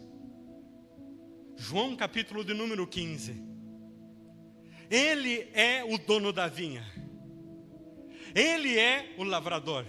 [1.57, 3.42] João capítulo de número 15.
[4.90, 6.85] Ele é o dono da vinha.
[8.35, 9.87] Ele é o lavrador.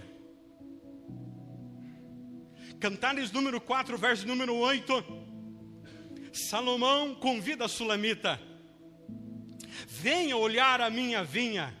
[2.80, 4.92] Cantares número 4, verso número 8.
[6.32, 8.40] Salomão convida a Sulamita:
[9.86, 11.74] Venha olhar a minha vinha.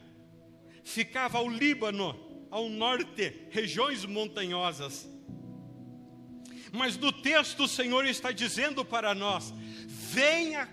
[0.84, 5.08] Ficava ao Líbano, ao norte, regiões montanhosas.
[6.72, 9.52] Mas no texto o Senhor está dizendo para nós:
[9.86, 10.68] venha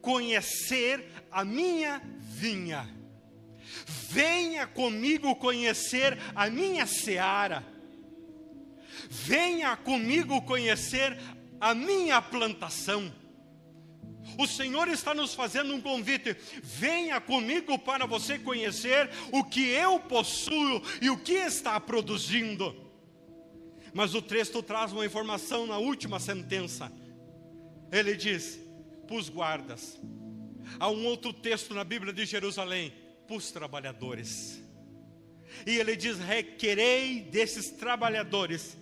[0.00, 2.00] conhecer a minha
[2.40, 2.88] vinha,
[4.08, 7.62] venha comigo conhecer a minha seara,
[9.08, 11.18] venha comigo conhecer
[11.60, 13.12] a minha plantação.
[14.38, 16.36] O Senhor está nos fazendo um convite.
[16.62, 22.74] Venha comigo para você conhecer o que eu possuo e o que está produzindo.
[23.92, 26.92] Mas o texto traz uma informação na última sentença.
[27.90, 28.58] Ele diz:
[29.08, 30.00] pus guardas.
[30.78, 32.92] Há um outro texto na Bíblia de Jerusalém:
[33.26, 34.62] pus trabalhadores.
[35.66, 38.76] E ele diz: requerei desses trabalhadores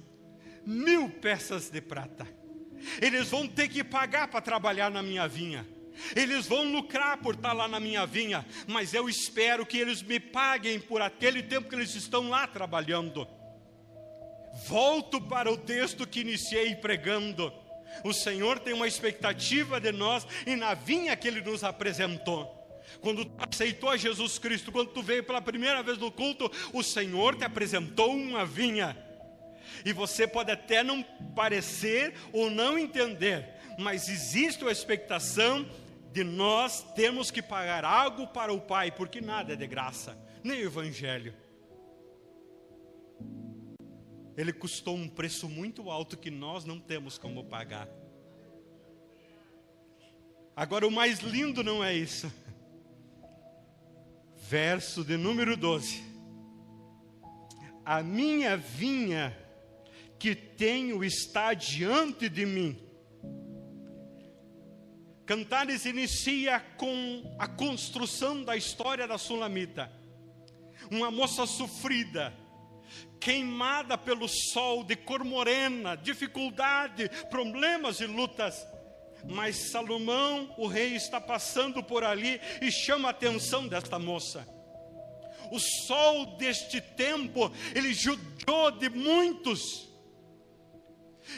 [0.67, 2.38] mil peças de prata
[3.01, 5.67] eles vão ter que pagar para trabalhar na minha vinha.
[6.15, 10.21] Eles vão lucrar por estar lá na minha vinha, mas eu espero que eles me
[10.21, 13.27] paguem por aquele tempo que eles estão lá trabalhando.
[14.67, 17.53] Volto para o texto que iniciei pregando.
[18.05, 22.55] O Senhor tem uma expectativa de nós e na vinha que Ele nos apresentou.
[23.01, 26.83] Quando tu aceitou a Jesus Cristo, quando tu veio pela primeira vez no culto, o
[26.83, 28.97] Senhor te apresentou uma vinha
[29.85, 31.03] e você pode até não
[31.35, 35.69] parecer ou não entender, mas existe a expectação
[36.13, 40.63] de nós temos que pagar algo para o Pai, porque nada é de graça, nem
[40.63, 41.35] o Evangelho.
[44.37, 47.89] Ele custou um preço muito alto que nós não temos como pagar.
[50.55, 52.33] Agora, o mais lindo não é isso.
[54.49, 56.03] Verso de número 12:
[57.85, 59.37] A minha vinha
[60.19, 62.79] que tenho está diante de mim.
[65.25, 69.93] Cantares inicia com a construção da história da Sulamita,
[70.91, 72.35] uma moça sofrida,
[73.21, 78.67] queimada pelo sol, de cor morena, dificuldade, problemas e lutas.
[79.29, 84.49] Mas Salomão, o rei, está passando por ali e chama a atenção desta moça.
[85.51, 89.88] O sol deste tempo, ele judiou de muitos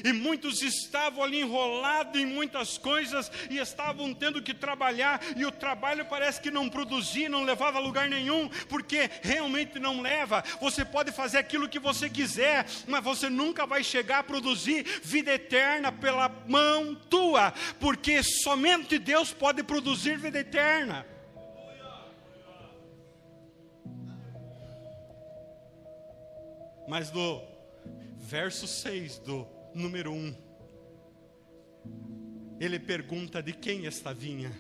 [0.05, 5.51] e muitos estavam ali enrolados em muitas coisas e estavam tendo que trabalhar, e o
[5.51, 10.43] trabalho parece que não produzia, não levava a lugar nenhum, porque realmente não leva.
[10.61, 15.33] Você pode fazer aquilo que você quiser, mas você nunca vai chegar a produzir vida
[15.33, 21.07] eterna pela mão tua, porque somente Deus pode produzir vida eterna.
[26.89, 27.43] Mas no
[28.19, 30.35] verso 6 do número um.
[32.59, 34.53] Ele pergunta de quem esta vinha.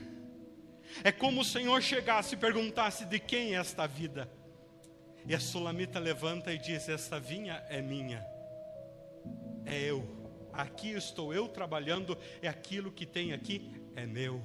[1.05, 4.31] É como o Senhor chegasse e perguntasse de quem é esta vida.
[5.27, 8.25] E a sulamita levanta e diz: Esta vinha é minha,
[9.65, 10.19] é eu.
[10.53, 14.45] Aqui estou eu trabalhando, é aquilo que tem aqui, é meu.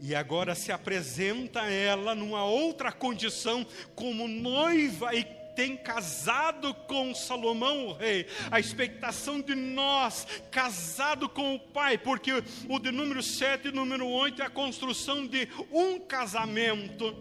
[0.00, 5.24] E agora se apresenta ela numa outra condição, como noiva e
[5.54, 12.32] tem casado com Salomão, o rei, a expectação de nós, casado com o pai, porque
[12.68, 17.16] o de número 7 e número 8 é a construção de um casamento.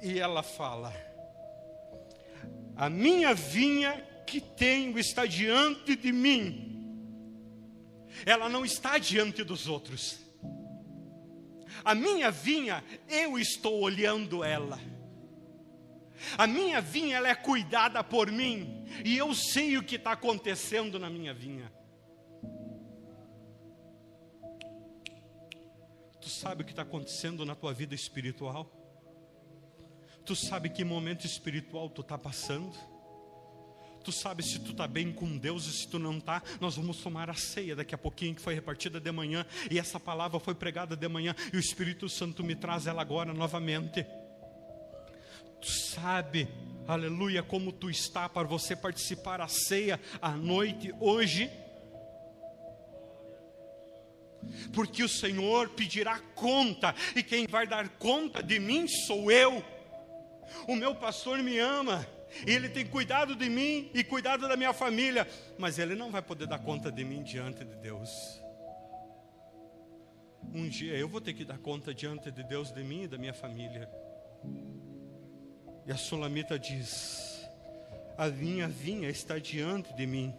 [0.00, 0.94] E ela fala:
[2.76, 6.68] A minha vinha que tenho está diante de mim,
[8.24, 10.27] ela não está diante dos outros.
[11.84, 14.78] A minha vinha, eu estou olhando ela.
[16.36, 20.98] A minha vinha, ela é cuidada por mim, e eu sei o que está acontecendo
[20.98, 21.72] na minha vinha.
[26.20, 28.70] Tu sabe o que está acontecendo na tua vida espiritual?
[30.24, 32.76] Tu sabe que momento espiritual tu está passando?
[34.04, 36.42] Tu sabe se tu está bem com Deus e se tu não está?
[36.60, 40.00] Nós vamos tomar a ceia daqui a pouquinho que foi repartida de manhã e essa
[40.00, 44.06] palavra foi pregada de manhã e o Espírito Santo me traz ela agora novamente.
[45.60, 46.48] Tu sabe,
[46.86, 51.50] aleluia, como tu está para você participar a ceia à noite hoje?
[54.72, 59.62] porque o Senhor pedirá conta, e quem vai dar conta de mim sou eu.
[60.66, 62.06] O meu pastor me ama,
[62.46, 65.26] e ele tem cuidado de mim e cuidado da minha família,
[65.58, 68.40] mas ele não vai poder dar conta de mim diante de Deus.
[70.52, 73.18] Um dia eu vou ter que dar conta diante de Deus de mim e da
[73.18, 73.88] minha família.
[75.86, 77.46] E a Sulamita diz:
[78.16, 80.34] A vinha, vinha está diante de mim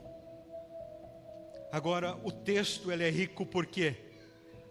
[1.71, 3.95] Agora, o texto ele é rico porque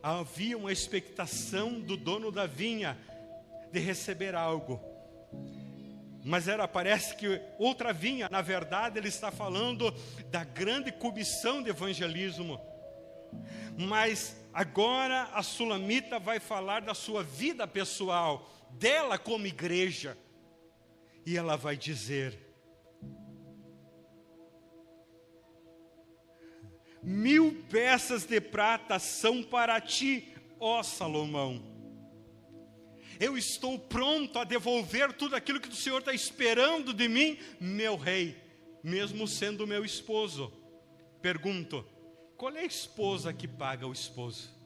[0.02, 2.98] havia uma expectação do dono da vinha
[3.72, 4.80] de receber algo.
[6.24, 9.92] Mas era, parece que outra vinha, na verdade, ele está falando
[10.30, 12.60] da grande comissão de evangelismo.
[13.78, 20.18] Mas agora a sulamita vai falar da sua vida pessoal, dela como igreja.
[21.24, 22.48] E ela vai dizer:
[27.02, 31.77] Mil peças de prata são para ti, ó Salomão.
[33.20, 37.96] Eu estou pronto a devolver tudo aquilo que o Senhor está esperando de mim, meu
[37.96, 38.36] rei,
[38.82, 40.52] mesmo sendo meu esposo.
[41.20, 41.84] Pergunto:
[42.36, 44.56] qual é a esposa que paga o esposo?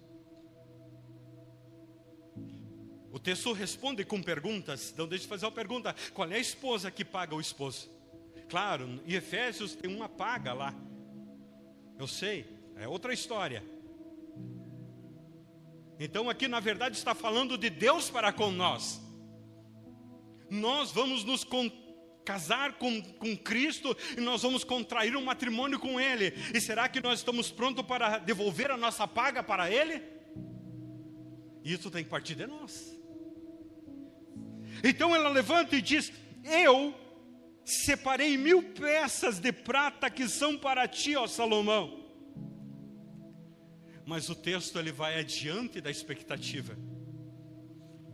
[3.11, 6.91] O texto responde com perguntas, então deixa eu fazer uma pergunta: qual é a esposa
[6.91, 7.91] que paga o esposo?
[8.49, 10.75] Claro, em Efésios tem uma paga lá,
[11.99, 12.47] eu sei,
[12.77, 13.72] é outra história.
[16.05, 19.01] Então aqui na verdade está falando de Deus para com nós.
[20.51, 21.47] Nós vamos nos
[22.25, 26.35] casar com, com Cristo e nós vamos contrair um matrimônio com Ele.
[26.53, 30.03] E será que nós estamos prontos para devolver a nossa paga para Ele?
[31.65, 32.99] Isso tem que partir de nós.
[34.83, 36.93] Então ela levanta e diz: Eu
[37.65, 42.02] separei mil peças de prata que são para ti, ó Salomão.
[44.05, 46.77] Mas o texto ele vai adiante da expectativa.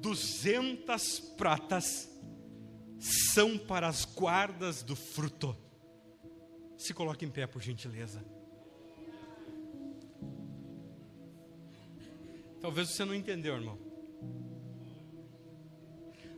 [0.01, 2.09] Duzentas pratas
[3.33, 5.57] são para as guardas do fruto.
[6.77, 8.25] Se coloque em pé, por gentileza.
[12.61, 13.89] Talvez você não entendeu, irmão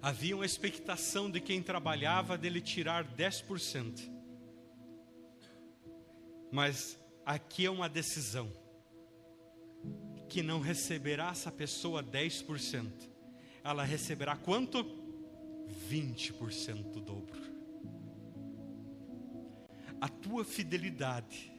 [0.03, 4.11] havia uma expectação de quem trabalhava dele tirar 10%.
[6.51, 8.51] Mas aqui é uma decisão
[10.31, 12.87] que não receberá essa pessoa 10%.
[13.63, 14.83] Ela receberá quanto?
[15.91, 17.41] 20% do dobro.
[20.01, 21.53] A tua fidelidade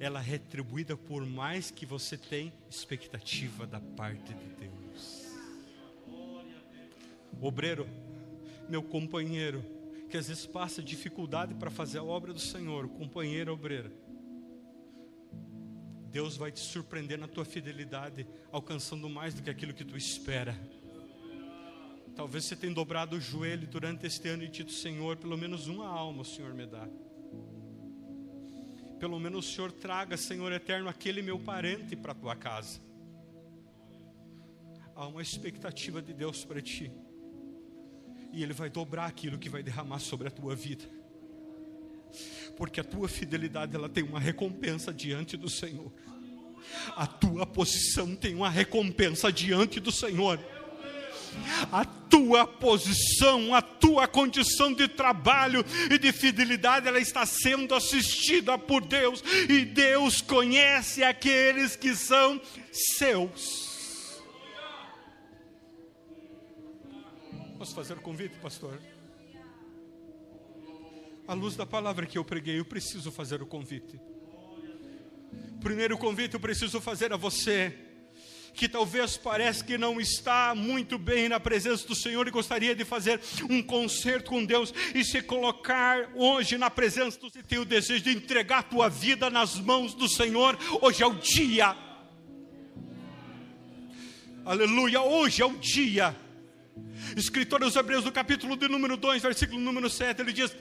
[0.00, 4.66] ela é retribuída por mais que você tem expectativa da parte de Deus
[7.40, 7.86] obreiro,
[8.68, 9.64] meu companheiro,
[10.10, 13.90] que às vezes passa dificuldade para fazer a obra do Senhor, companheiro obreiro.
[16.06, 20.58] Deus vai te surpreender na tua fidelidade, alcançando mais do que aquilo que tu espera.
[22.14, 25.86] Talvez você tenha dobrado o joelho durante este ano e dito: Senhor, pelo menos uma
[25.86, 26.88] alma o Senhor me dá.
[28.98, 32.80] Pelo menos o Senhor traga, Senhor eterno, aquele meu parente para a tua casa.
[34.94, 36.90] Há uma expectativa de Deus para ti
[38.32, 40.84] e Ele vai dobrar aquilo que vai derramar sobre a tua vida.
[42.56, 45.92] Porque a tua fidelidade ela tem uma recompensa diante do Senhor.
[46.96, 50.38] A tua posição tem uma recompensa diante do Senhor.
[51.70, 58.56] A tua posição, a tua condição de trabalho e de fidelidade, ela está sendo assistida
[58.56, 62.40] por Deus, e Deus conhece aqueles que são
[62.72, 64.22] seus.
[67.58, 68.80] Posso fazer o convite, pastor?
[71.28, 73.98] À luz da palavra que eu preguei, eu preciso fazer o convite.
[75.60, 77.76] Primeiro convite eu preciso fazer a você
[78.54, 82.84] que talvez parece que não está muito bem na presença do Senhor e gostaria de
[82.84, 83.20] fazer
[83.50, 88.04] um concerto com Deus e se colocar hoje na presença do Senhor, tem o desejo
[88.04, 91.76] de entregar a tua vida nas mãos do Senhor, hoje é o dia.
[94.44, 96.16] Aleluia, hoje é o dia.
[97.16, 100.54] Escritor dos Hebreus, no capítulo de número 2, versículo número 7, ele diz: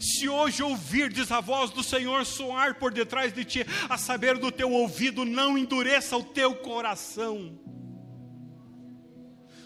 [0.00, 4.50] Se hoje ouvirdes a voz do Senhor soar por detrás de ti, a saber do
[4.50, 7.58] teu ouvido, não endureça o teu coração.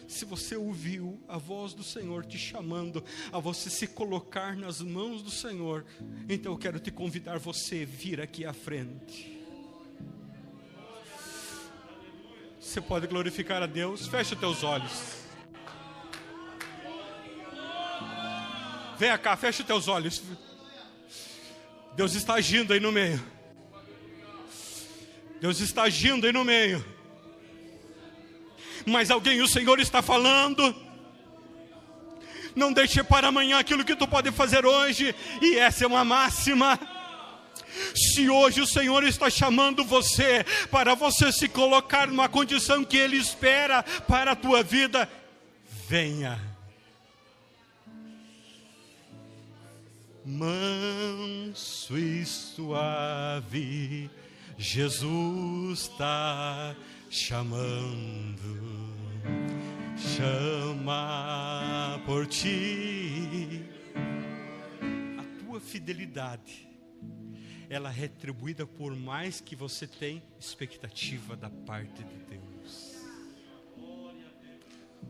[0.06, 5.22] Se você ouviu a voz do Senhor te chamando a você se colocar nas mãos
[5.22, 5.86] do Senhor,
[6.28, 9.38] então eu quero te convidar você vir aqui à frente.
[12.60, 15.19] Você pode glorificar a Deus, feche os teus olhos.
[19.00, 20.22] Venha cá, feche os teus olhos.
[21.96, 23.18] Deus está agindo aí no meio.
[25.40, 26.84] Deus está agindo aí no meio.
[28.84, 30.76] Mas alguém, o Senhor está falando.
[32.54, 35.14] Não deixe para amanhã aquilo que tu pode fazer hoje.
[35.40, 36.78] E essa é uma máxima.
[37.94, 43.16] Se hoje o Senhor está chamando você para você se colocar numa condição que Ele
[43.16, 45.08] espera para a tua vida,
[45.88, 46.49] venha.
[50.24, 54.10] Manso e suave,
[54.56, 56.76] Jesus está
[57.08, 58.90] chamando,
[59.96, 63.64] chama por ti.
[65.18, 66.68] A tua fidelidade,
[67.68, 72.94] ela é retribuída por mais que você tem expectativa da parte de Deus.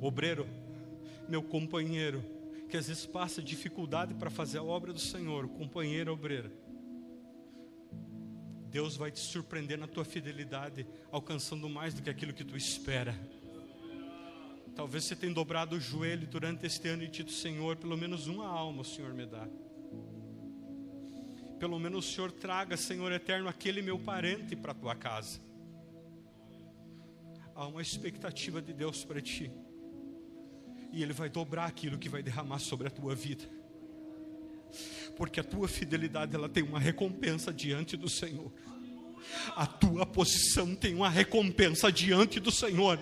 [0.01, 0.47] Obreiro,
[1.29, 2.25] meu companheiro,
[2.71, 6.51] que às vezes passa dificuldade para fazer a obra do Senhor, companheiro obreiro.
[8.71, 13.19] Deus vai te surpreender na tua fidelidade, alcançando mais do que aquilo que tu espera.
[14.77, 18.47] Talvez você tenha dobrado o joelho durante este ano e dito, Senhor, pelo menos uma
[18.47, 19.49] alma o Senhor me dá.
[21.59, 25.41] Pelo menos o Senhor traga, Senhor eterno, aquele meu parente para a tua casa.
[27.53, 29.51] Há uma expectativa de Deus para ti
[30.93, 33.45] e Ele vai dobrar aquilo que vai derramar sobre a tua vida.
[35.17, 38.53] Porque a tua fidelidade ela tem uma recompensa diante do Senhor.
[39.55, 42.99] A tua posição tem uma recompensa diante do Senhor.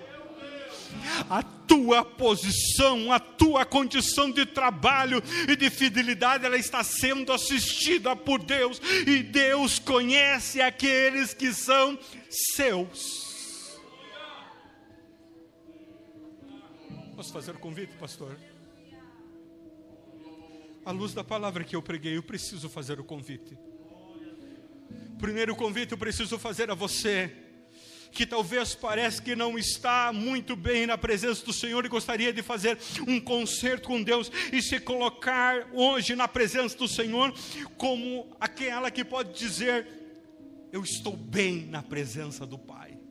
[1.28, 8.16] A tua posição, a tua condição de trabalho e de fidelidade, ela está sendo assistida
[8.16, 11.98] por Deus, e Deus conhece aqueles que são
[12.30, 13.27] seus.
[17.18, 18.38] Posso fazer o convite, pastor?
[20.84, 23.58] À luz da palavra que eu preguei, eu preciso fazer o convite.
[25.18, 27.36] Primeiro convite eu preciso fazer a você
[28.12, 32.40] que talvez parece que não está muito bem na presença do Senhor e gostaria de
[32.40, 37.34] fazer um concerto com Deus e se colocar hoje na presença do Senhor
[37.76, 39.88] como aquela que pode dizer:
[40.70, 43.07] Eu estou bem na presença do Pai.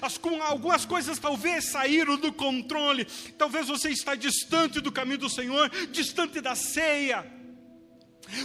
[0.00, 3.06] As, algumas coisas talvez saíram do controle.
[3.36, 7.38] Talvez você está distante do caminho do Senhor, distante da ceia.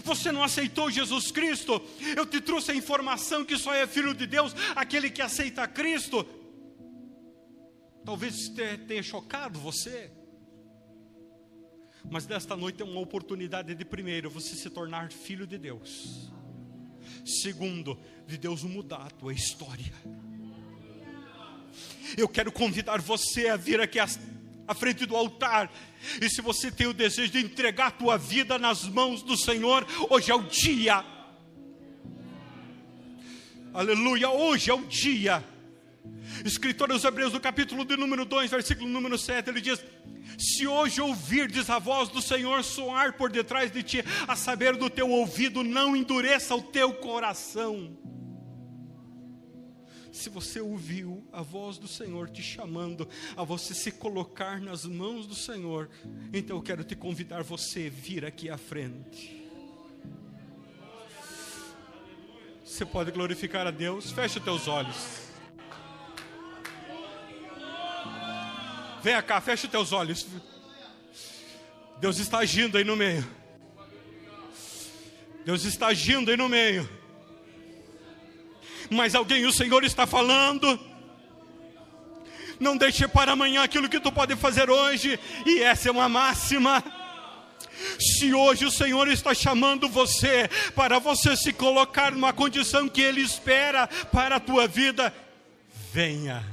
[0.04, 1.82] Você não aceitou Jesus Cristo.
[2.16, 6.26] Eu te trouxe a informação que só é filho de Deus aquele que aceita Cristo.
[8.06, 8.50] Talvez
[8.88, 10.12] tenha chocado você.
[12.10, 16.32] Mas desta noite é uma oportunidade de primeiro você se tornar filho de Deus.
[17.26, 19.94] Segundo, de Deus mudar a tua história.
[22.18, 25.72] Eu quero convidar você a vir aqui à frente do altar.
[26.22, 29.86] E se você tem o desejo de entregar a tua vida nas mãos do Senhor,
[30.10, 31.04] hoje é o dia.
[33.74, 35.44] Aleluia, hoje é o dia.
[36.46, 39.84] Escritor dos Hebreus, no capítulo de número 2, versículo número 7, ele diz:
[40.38, 44.90] Se hoje ouvirdes a voz do Senhor soar por detrás de ti, a saber do
[44.90, 47.98] teu ouvido, não endureça o teu coração
[50.14, 55.26] se você ouviu a voz do Senhor te chamando a você se colocar nas mãos
[55.26, 55.90] do Senhor,
[56.32, 59.44] então eu quero te convidar você vir aqui à frente.
[62.64, 64.96] Você pode glorificar a Deus, feche os teus olhos.
[69.02, 70.28] Venha cá, feche os teus olhos.
[72.00, 73.28] Deus está agindo aí no meio.
[75.44, 77.03] Deus está agindo aí no meio
[78.94, 80.80] mas alguém o Senhor está falando.
[82.60, 86.84] Não deixe para amanhã aquilo que tu pode fazer hoje, e essa é uma máxima.
[88.00, 93.22] Se hoje o Senhor está chamando você para você se colocar numa condição que Ele
[93.22, 95.14] espera para a tua vida,
[95.92, 96.44] venha.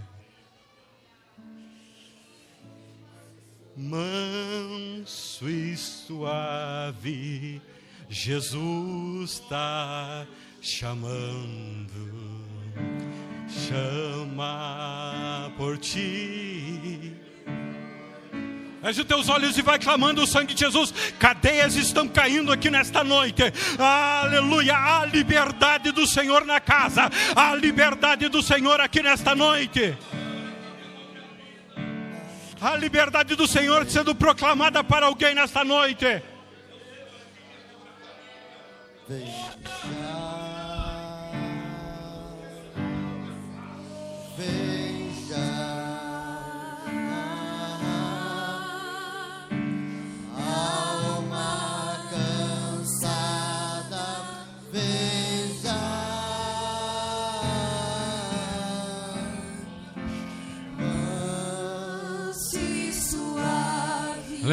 [3.77, 7.63] Manso e suave,
[8.09, 10.27] Jesus está
[10.61, 11.87] chamando,
[13.49, 17.17] chama por ti.
[18.83, 20.93] Feche os teus olhos e vai clamando o sangue de Jesus.
[21.19, 23.43] Cadeias estão caindo aqui nesta noite.
[23.79, 24.75] Aleluia.
[24.75, 27.11] A liberdade do Senhor na casa.
[27.37, 29.97] A liberdade do Senhor aqui nesta noite.
[32.59, 36.23] A liberdade do Senhor sendo proclamada para alguém nesta noite.
[39.11, 40.10] Alma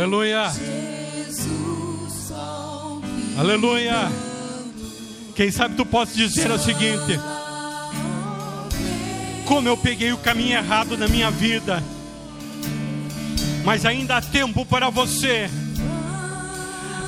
[0.07, 0.53] Aleluia.
[3.37, 4.09] Aleluia.
[5.35, 7.19] Quem sabe tu podes dizer o seguinte:
[9.45, 11.83] Como eu peguei o caminho errado na minha vida,
[13.65, 15.49] mas ainda há tempo para você,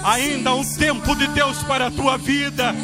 [0.04, 2.76] ainda há um tempo de Deus para a tua vida,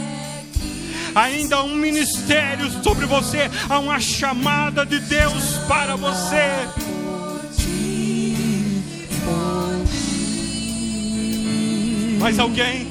[1.14, 6.85] ainda há um ministério sobre você, há uma chamada de Deus para você.
[12.26, 12.88] Mais alguém?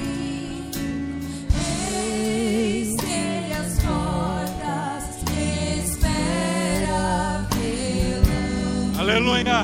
[8.97, 9.63] Aleluia.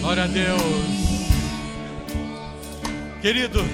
[0.00, 0.62] Glória a Deus.
[3.20, 3.64] Querido,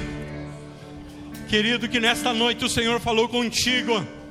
[1.51, 4.22] querido, que nesta noite o Senhor falou contigo.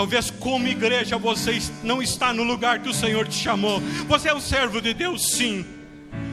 [0.00, 3.80] Talvez como igreja você não está no lugar que o Senhor te chamou.
[4.08, 5.62] Você é um servo de Deus, sim.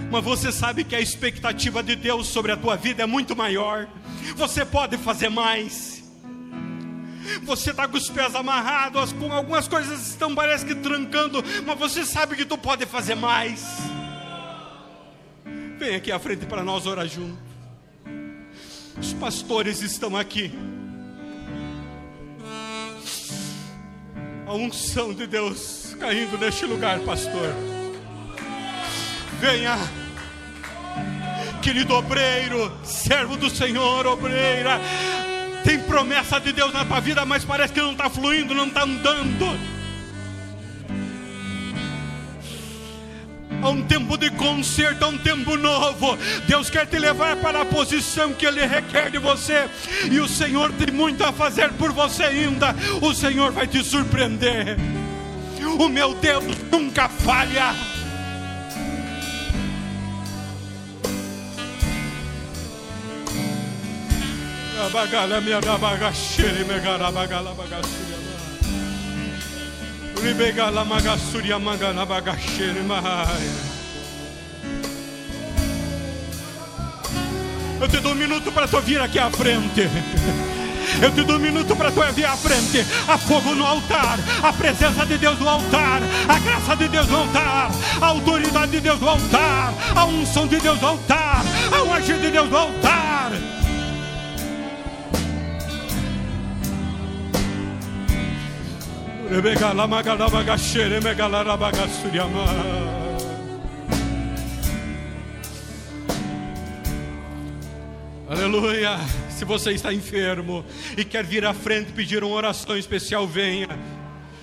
[0.10, 3.86] Mas você sabe que a expectativa de Deus sobre a tua vida é muito maior.
[4.38, 6.02] Você pode fazer mais.
[7.44, 12.06] Você está com os pés amarrados, com algumas coisas estão parece que trancando, mas você
[12.06, 13.66] sabe que tu pode fazer mais.
[15.78, 17.38] Vem aqui à frente para nós orar juntos.
[18.98, 20.54] Os pastores estão aqui.
[24.48, 27.54] A unção de Deus caindo neste lugar, pastor.
[29.42, 29.78] Venha,
[31.62, 34.80] querido obreiro, servo do Senhor, obreira.
[35.66, 38.84] Tem promessa de Deus na tua vida, mas parece que não está fluindo, não está
[38.84, 39.77] andando.
[43.62, 46.18] Há um tempo de conserto, há um tempo novo.
[46.48, 49.68] Deus quer te levar para a posição que Ele requer de você.
[50.12, 52.76] E o Senhor tem muito a fazer por você ainda.
[53.02, 54.78] O Senhor vai te surpreender.
[55.80, 57.74] O meu Deus nunca falha.
[64.86, 68.17] Abagala minha abagaxere megara bagala bagaxere.
[77.80, 79.88] Eu te dou um minuto para tu vir aqui à frente.
[81.02, 82.84] Eu te dou um minuto para tu vir à frente.
[83.08, 87.18] Há fogo no altar, a presença de Deus no altar, a graça de Deus no
[87.18, 87.70] altar,
[88.02, 92.32] a autoridade de Deus no altar, a unção de Deus no altar, a agir de
[92.32, 93.57] Deus no altar.
[108.30, 108.98] Aleluia.
[109.30, 110.64] Se você está enfermo
[110.96, 113.68] e quer vir à frente pedir uma oração especial, venha.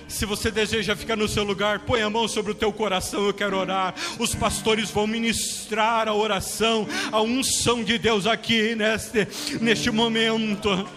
[0.07, 3.33] Se você deseja ficar no seu lugar, põe a mão sobre o teu coração, eu
[3.33, 3.95] quero orar.
[4.19, 9.27] Os pastores vão ministrar a oração, a unção de Deus aqui neste,
[9.59, 10.87] neste momento.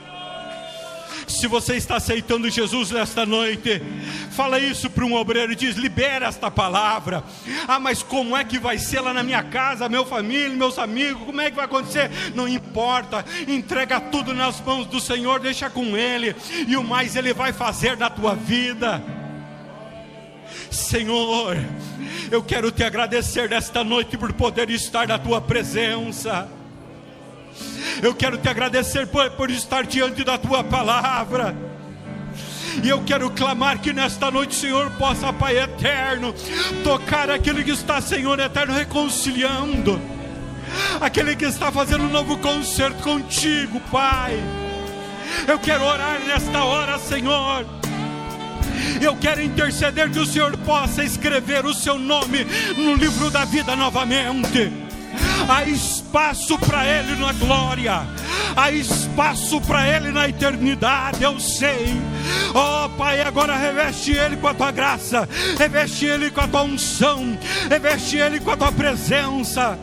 [1.28, 3.82] Se você está aceitando Jesus nesta noite,
[4.30, 7.22] fala isso para um obreiro e diz: libera esta palavra.
[7.66, 11.24] Ah, mas como é que vai ser lá na minha casa, meu família, meus amigos?
[11.24, 12.10] Como é que vai acontecer?
[12.34, 16.34] Não importa, entrega tudo nas mãos do Senhor, deixa com Ele,
[16.66, 19.02] e o mais Ele vai fazer da tua vida.
[20.70, 21.56] Senhor,
[22.30, 26.48] eu quero te agradecer nesta noite por poder estar na tua presença.
[28.02, 31.54] Eu quero te agradecer por, por estar diante da tua palavra.
[32.82, 36.34] E eu quero clamar que nesta noite, Senhor, possa, Pai eterno,
[36.84, 40.00] tocar aquele que está, Senhor eterno, reconciliando,
[41.00, 44.38] aquele que está fazendo um novo concerto contigo, Pai.
[45.46, 47.66] Eu quero orar nesta hora, Senhor,
[49.00, 52.46] Eu quero interceder que o Senhor possa escrever o seu nome
[52.76, 54.87] no livro da vida novamente.
[55.48, 58.06] Há espaço para Ele na glória,
[58.54, 61.96] há espaço para Ele na eternidade, eu sei.
[62.50, 65.26] Oh Pai, agora reveste Ele com a tua graça,
[65.58, 67.38] reveste Ele com a tua unção,
[67.70, 69.78] reveste Ele com a tua presença.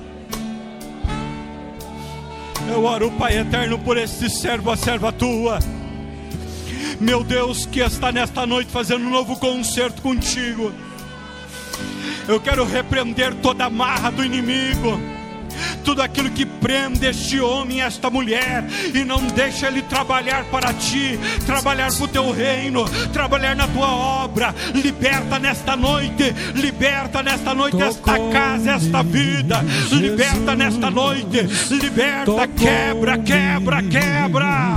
[2.70, 5.58] Eu oro, Pai eterno, por este servo, a serva tua.
[7.00, 10.72] Meu Deus, que está nesta noite fazendo um novo concerto contigo.
[12.28, 15.15] Eu quero repreender toda a marra do inimigo
[15.84, 21.20] tudo aquilo que prende este homem, esta mulher, e não deixa ele trabalhar para ti,
[21.46, 24.54] trabalhar para o teu reino, trabalhar na tua obra.
[24.74, 33.18] Liberta nesta noite, liberta nesta noite esta casa, esta vida, liberta nesta noite, liberta, quebra,
[33.18, 34.76] quebra, quebra.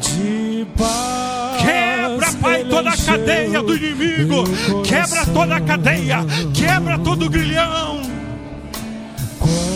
[0.00, 4.44] De paz, Quebra, Pai, toda a cadeia do inimigo.
[4.82, 6.18] Quebra toda a cadeia.
[6.54, 8.21] Quebra todo o grilhão.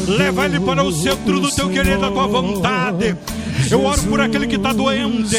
[0.07, 3.17] Leva ele para o centro do teu querer, da tua vontade.
[3.71, 5.37] Eu oro por aquele que está doente.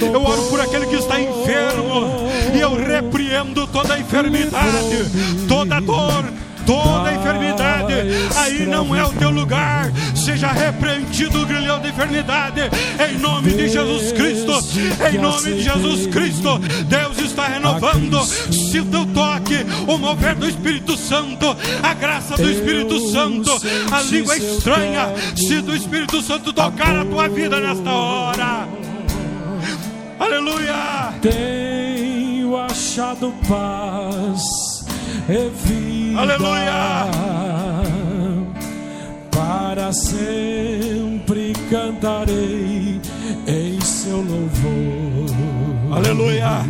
[0.00, 2.28] Eu oro por aquele que está enfermo.
[2.54, 4.96] E eu repreendo toda a enfermidade,
[5.46, 6.24] toda dor,
[6.66, 7.94] toda enfermidade.
[8.36, 9.90] Aí não é o teu lugar.
[10.14, 12.62] Seja repreendido o grilhão da enfermidade.
[13.08, 14.52] Em nome de Jesus Cristo.
[15.10, 16.58] Em nome de Jesus Cristo.
[16.88, 18.22] Deus está renovando.
[18.24, 23.50] Sinta o toque, o mover do Espírito Santo, a graça do Espírito Santo,
[23.92, 25.14] a língua estranha.
[25.36, 28.68] Se do Espírito Santo tocar a tua vida nesta hora.
[30.18, 31.14] Aleluia!
[31.20, 34.42] tenho achado paz
[35.64, 35.95] vida.
[36.16, 37.10] Aleluia!
[39.30, 43.00] Para sempre cantarei
[43.46, 45.96] em seu louvor.
[45.96, 46.64] Aleluia!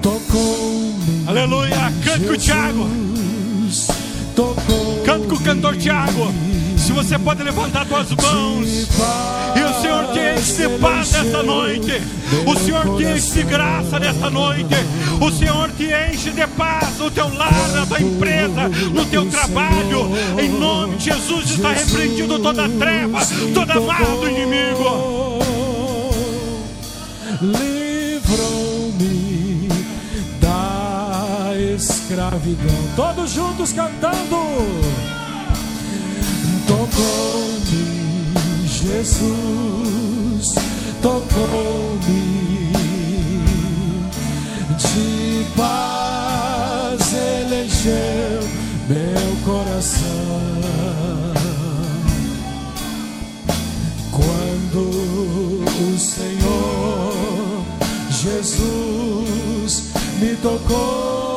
[0.00, 1.28] Tocou-me.
[1.28, 1.92] Aleluia!
[2.04, 2.88] Cante com o Tiago.
[4.36, 5.02] Tocou.
[5.04, 6.49] Cante com o cantor Tiago.
[6.90, 8.88] Se você pode levantar suas mãos.
[9.54, 12.02] E o Senhor te enche de paz nesta noite.
[12.44, 14.74] O Senhor te enche de graça nesta noite.
[15.20, 20.10] O Senhor te enche de paz no teu lar, na tua empresa, no teu trabalho.
[20.36, 23.20] Em nome de Jesus está repreendido toda treva,
[23.54, 25.38] toda marra do inimigo.
[27.40, 28.98] Livrou-me
[30.40, 32.74] da escravidão.
[32.96, 35.19] Todos juntos cantando.
[36.70, 38.32] Tocou-me,
[38.64, 40.54] Jesus,
[41.02, 42.70] tocou-me.
[44.78, 48.40] De paz ele encheu
[48.88, 50.40] meu coração.
[54.12, 54.80] Quando
[55.66, 57.64] o Senhor
[58.10, 59.90] Jesus
[60.20, 61.29] me tocou,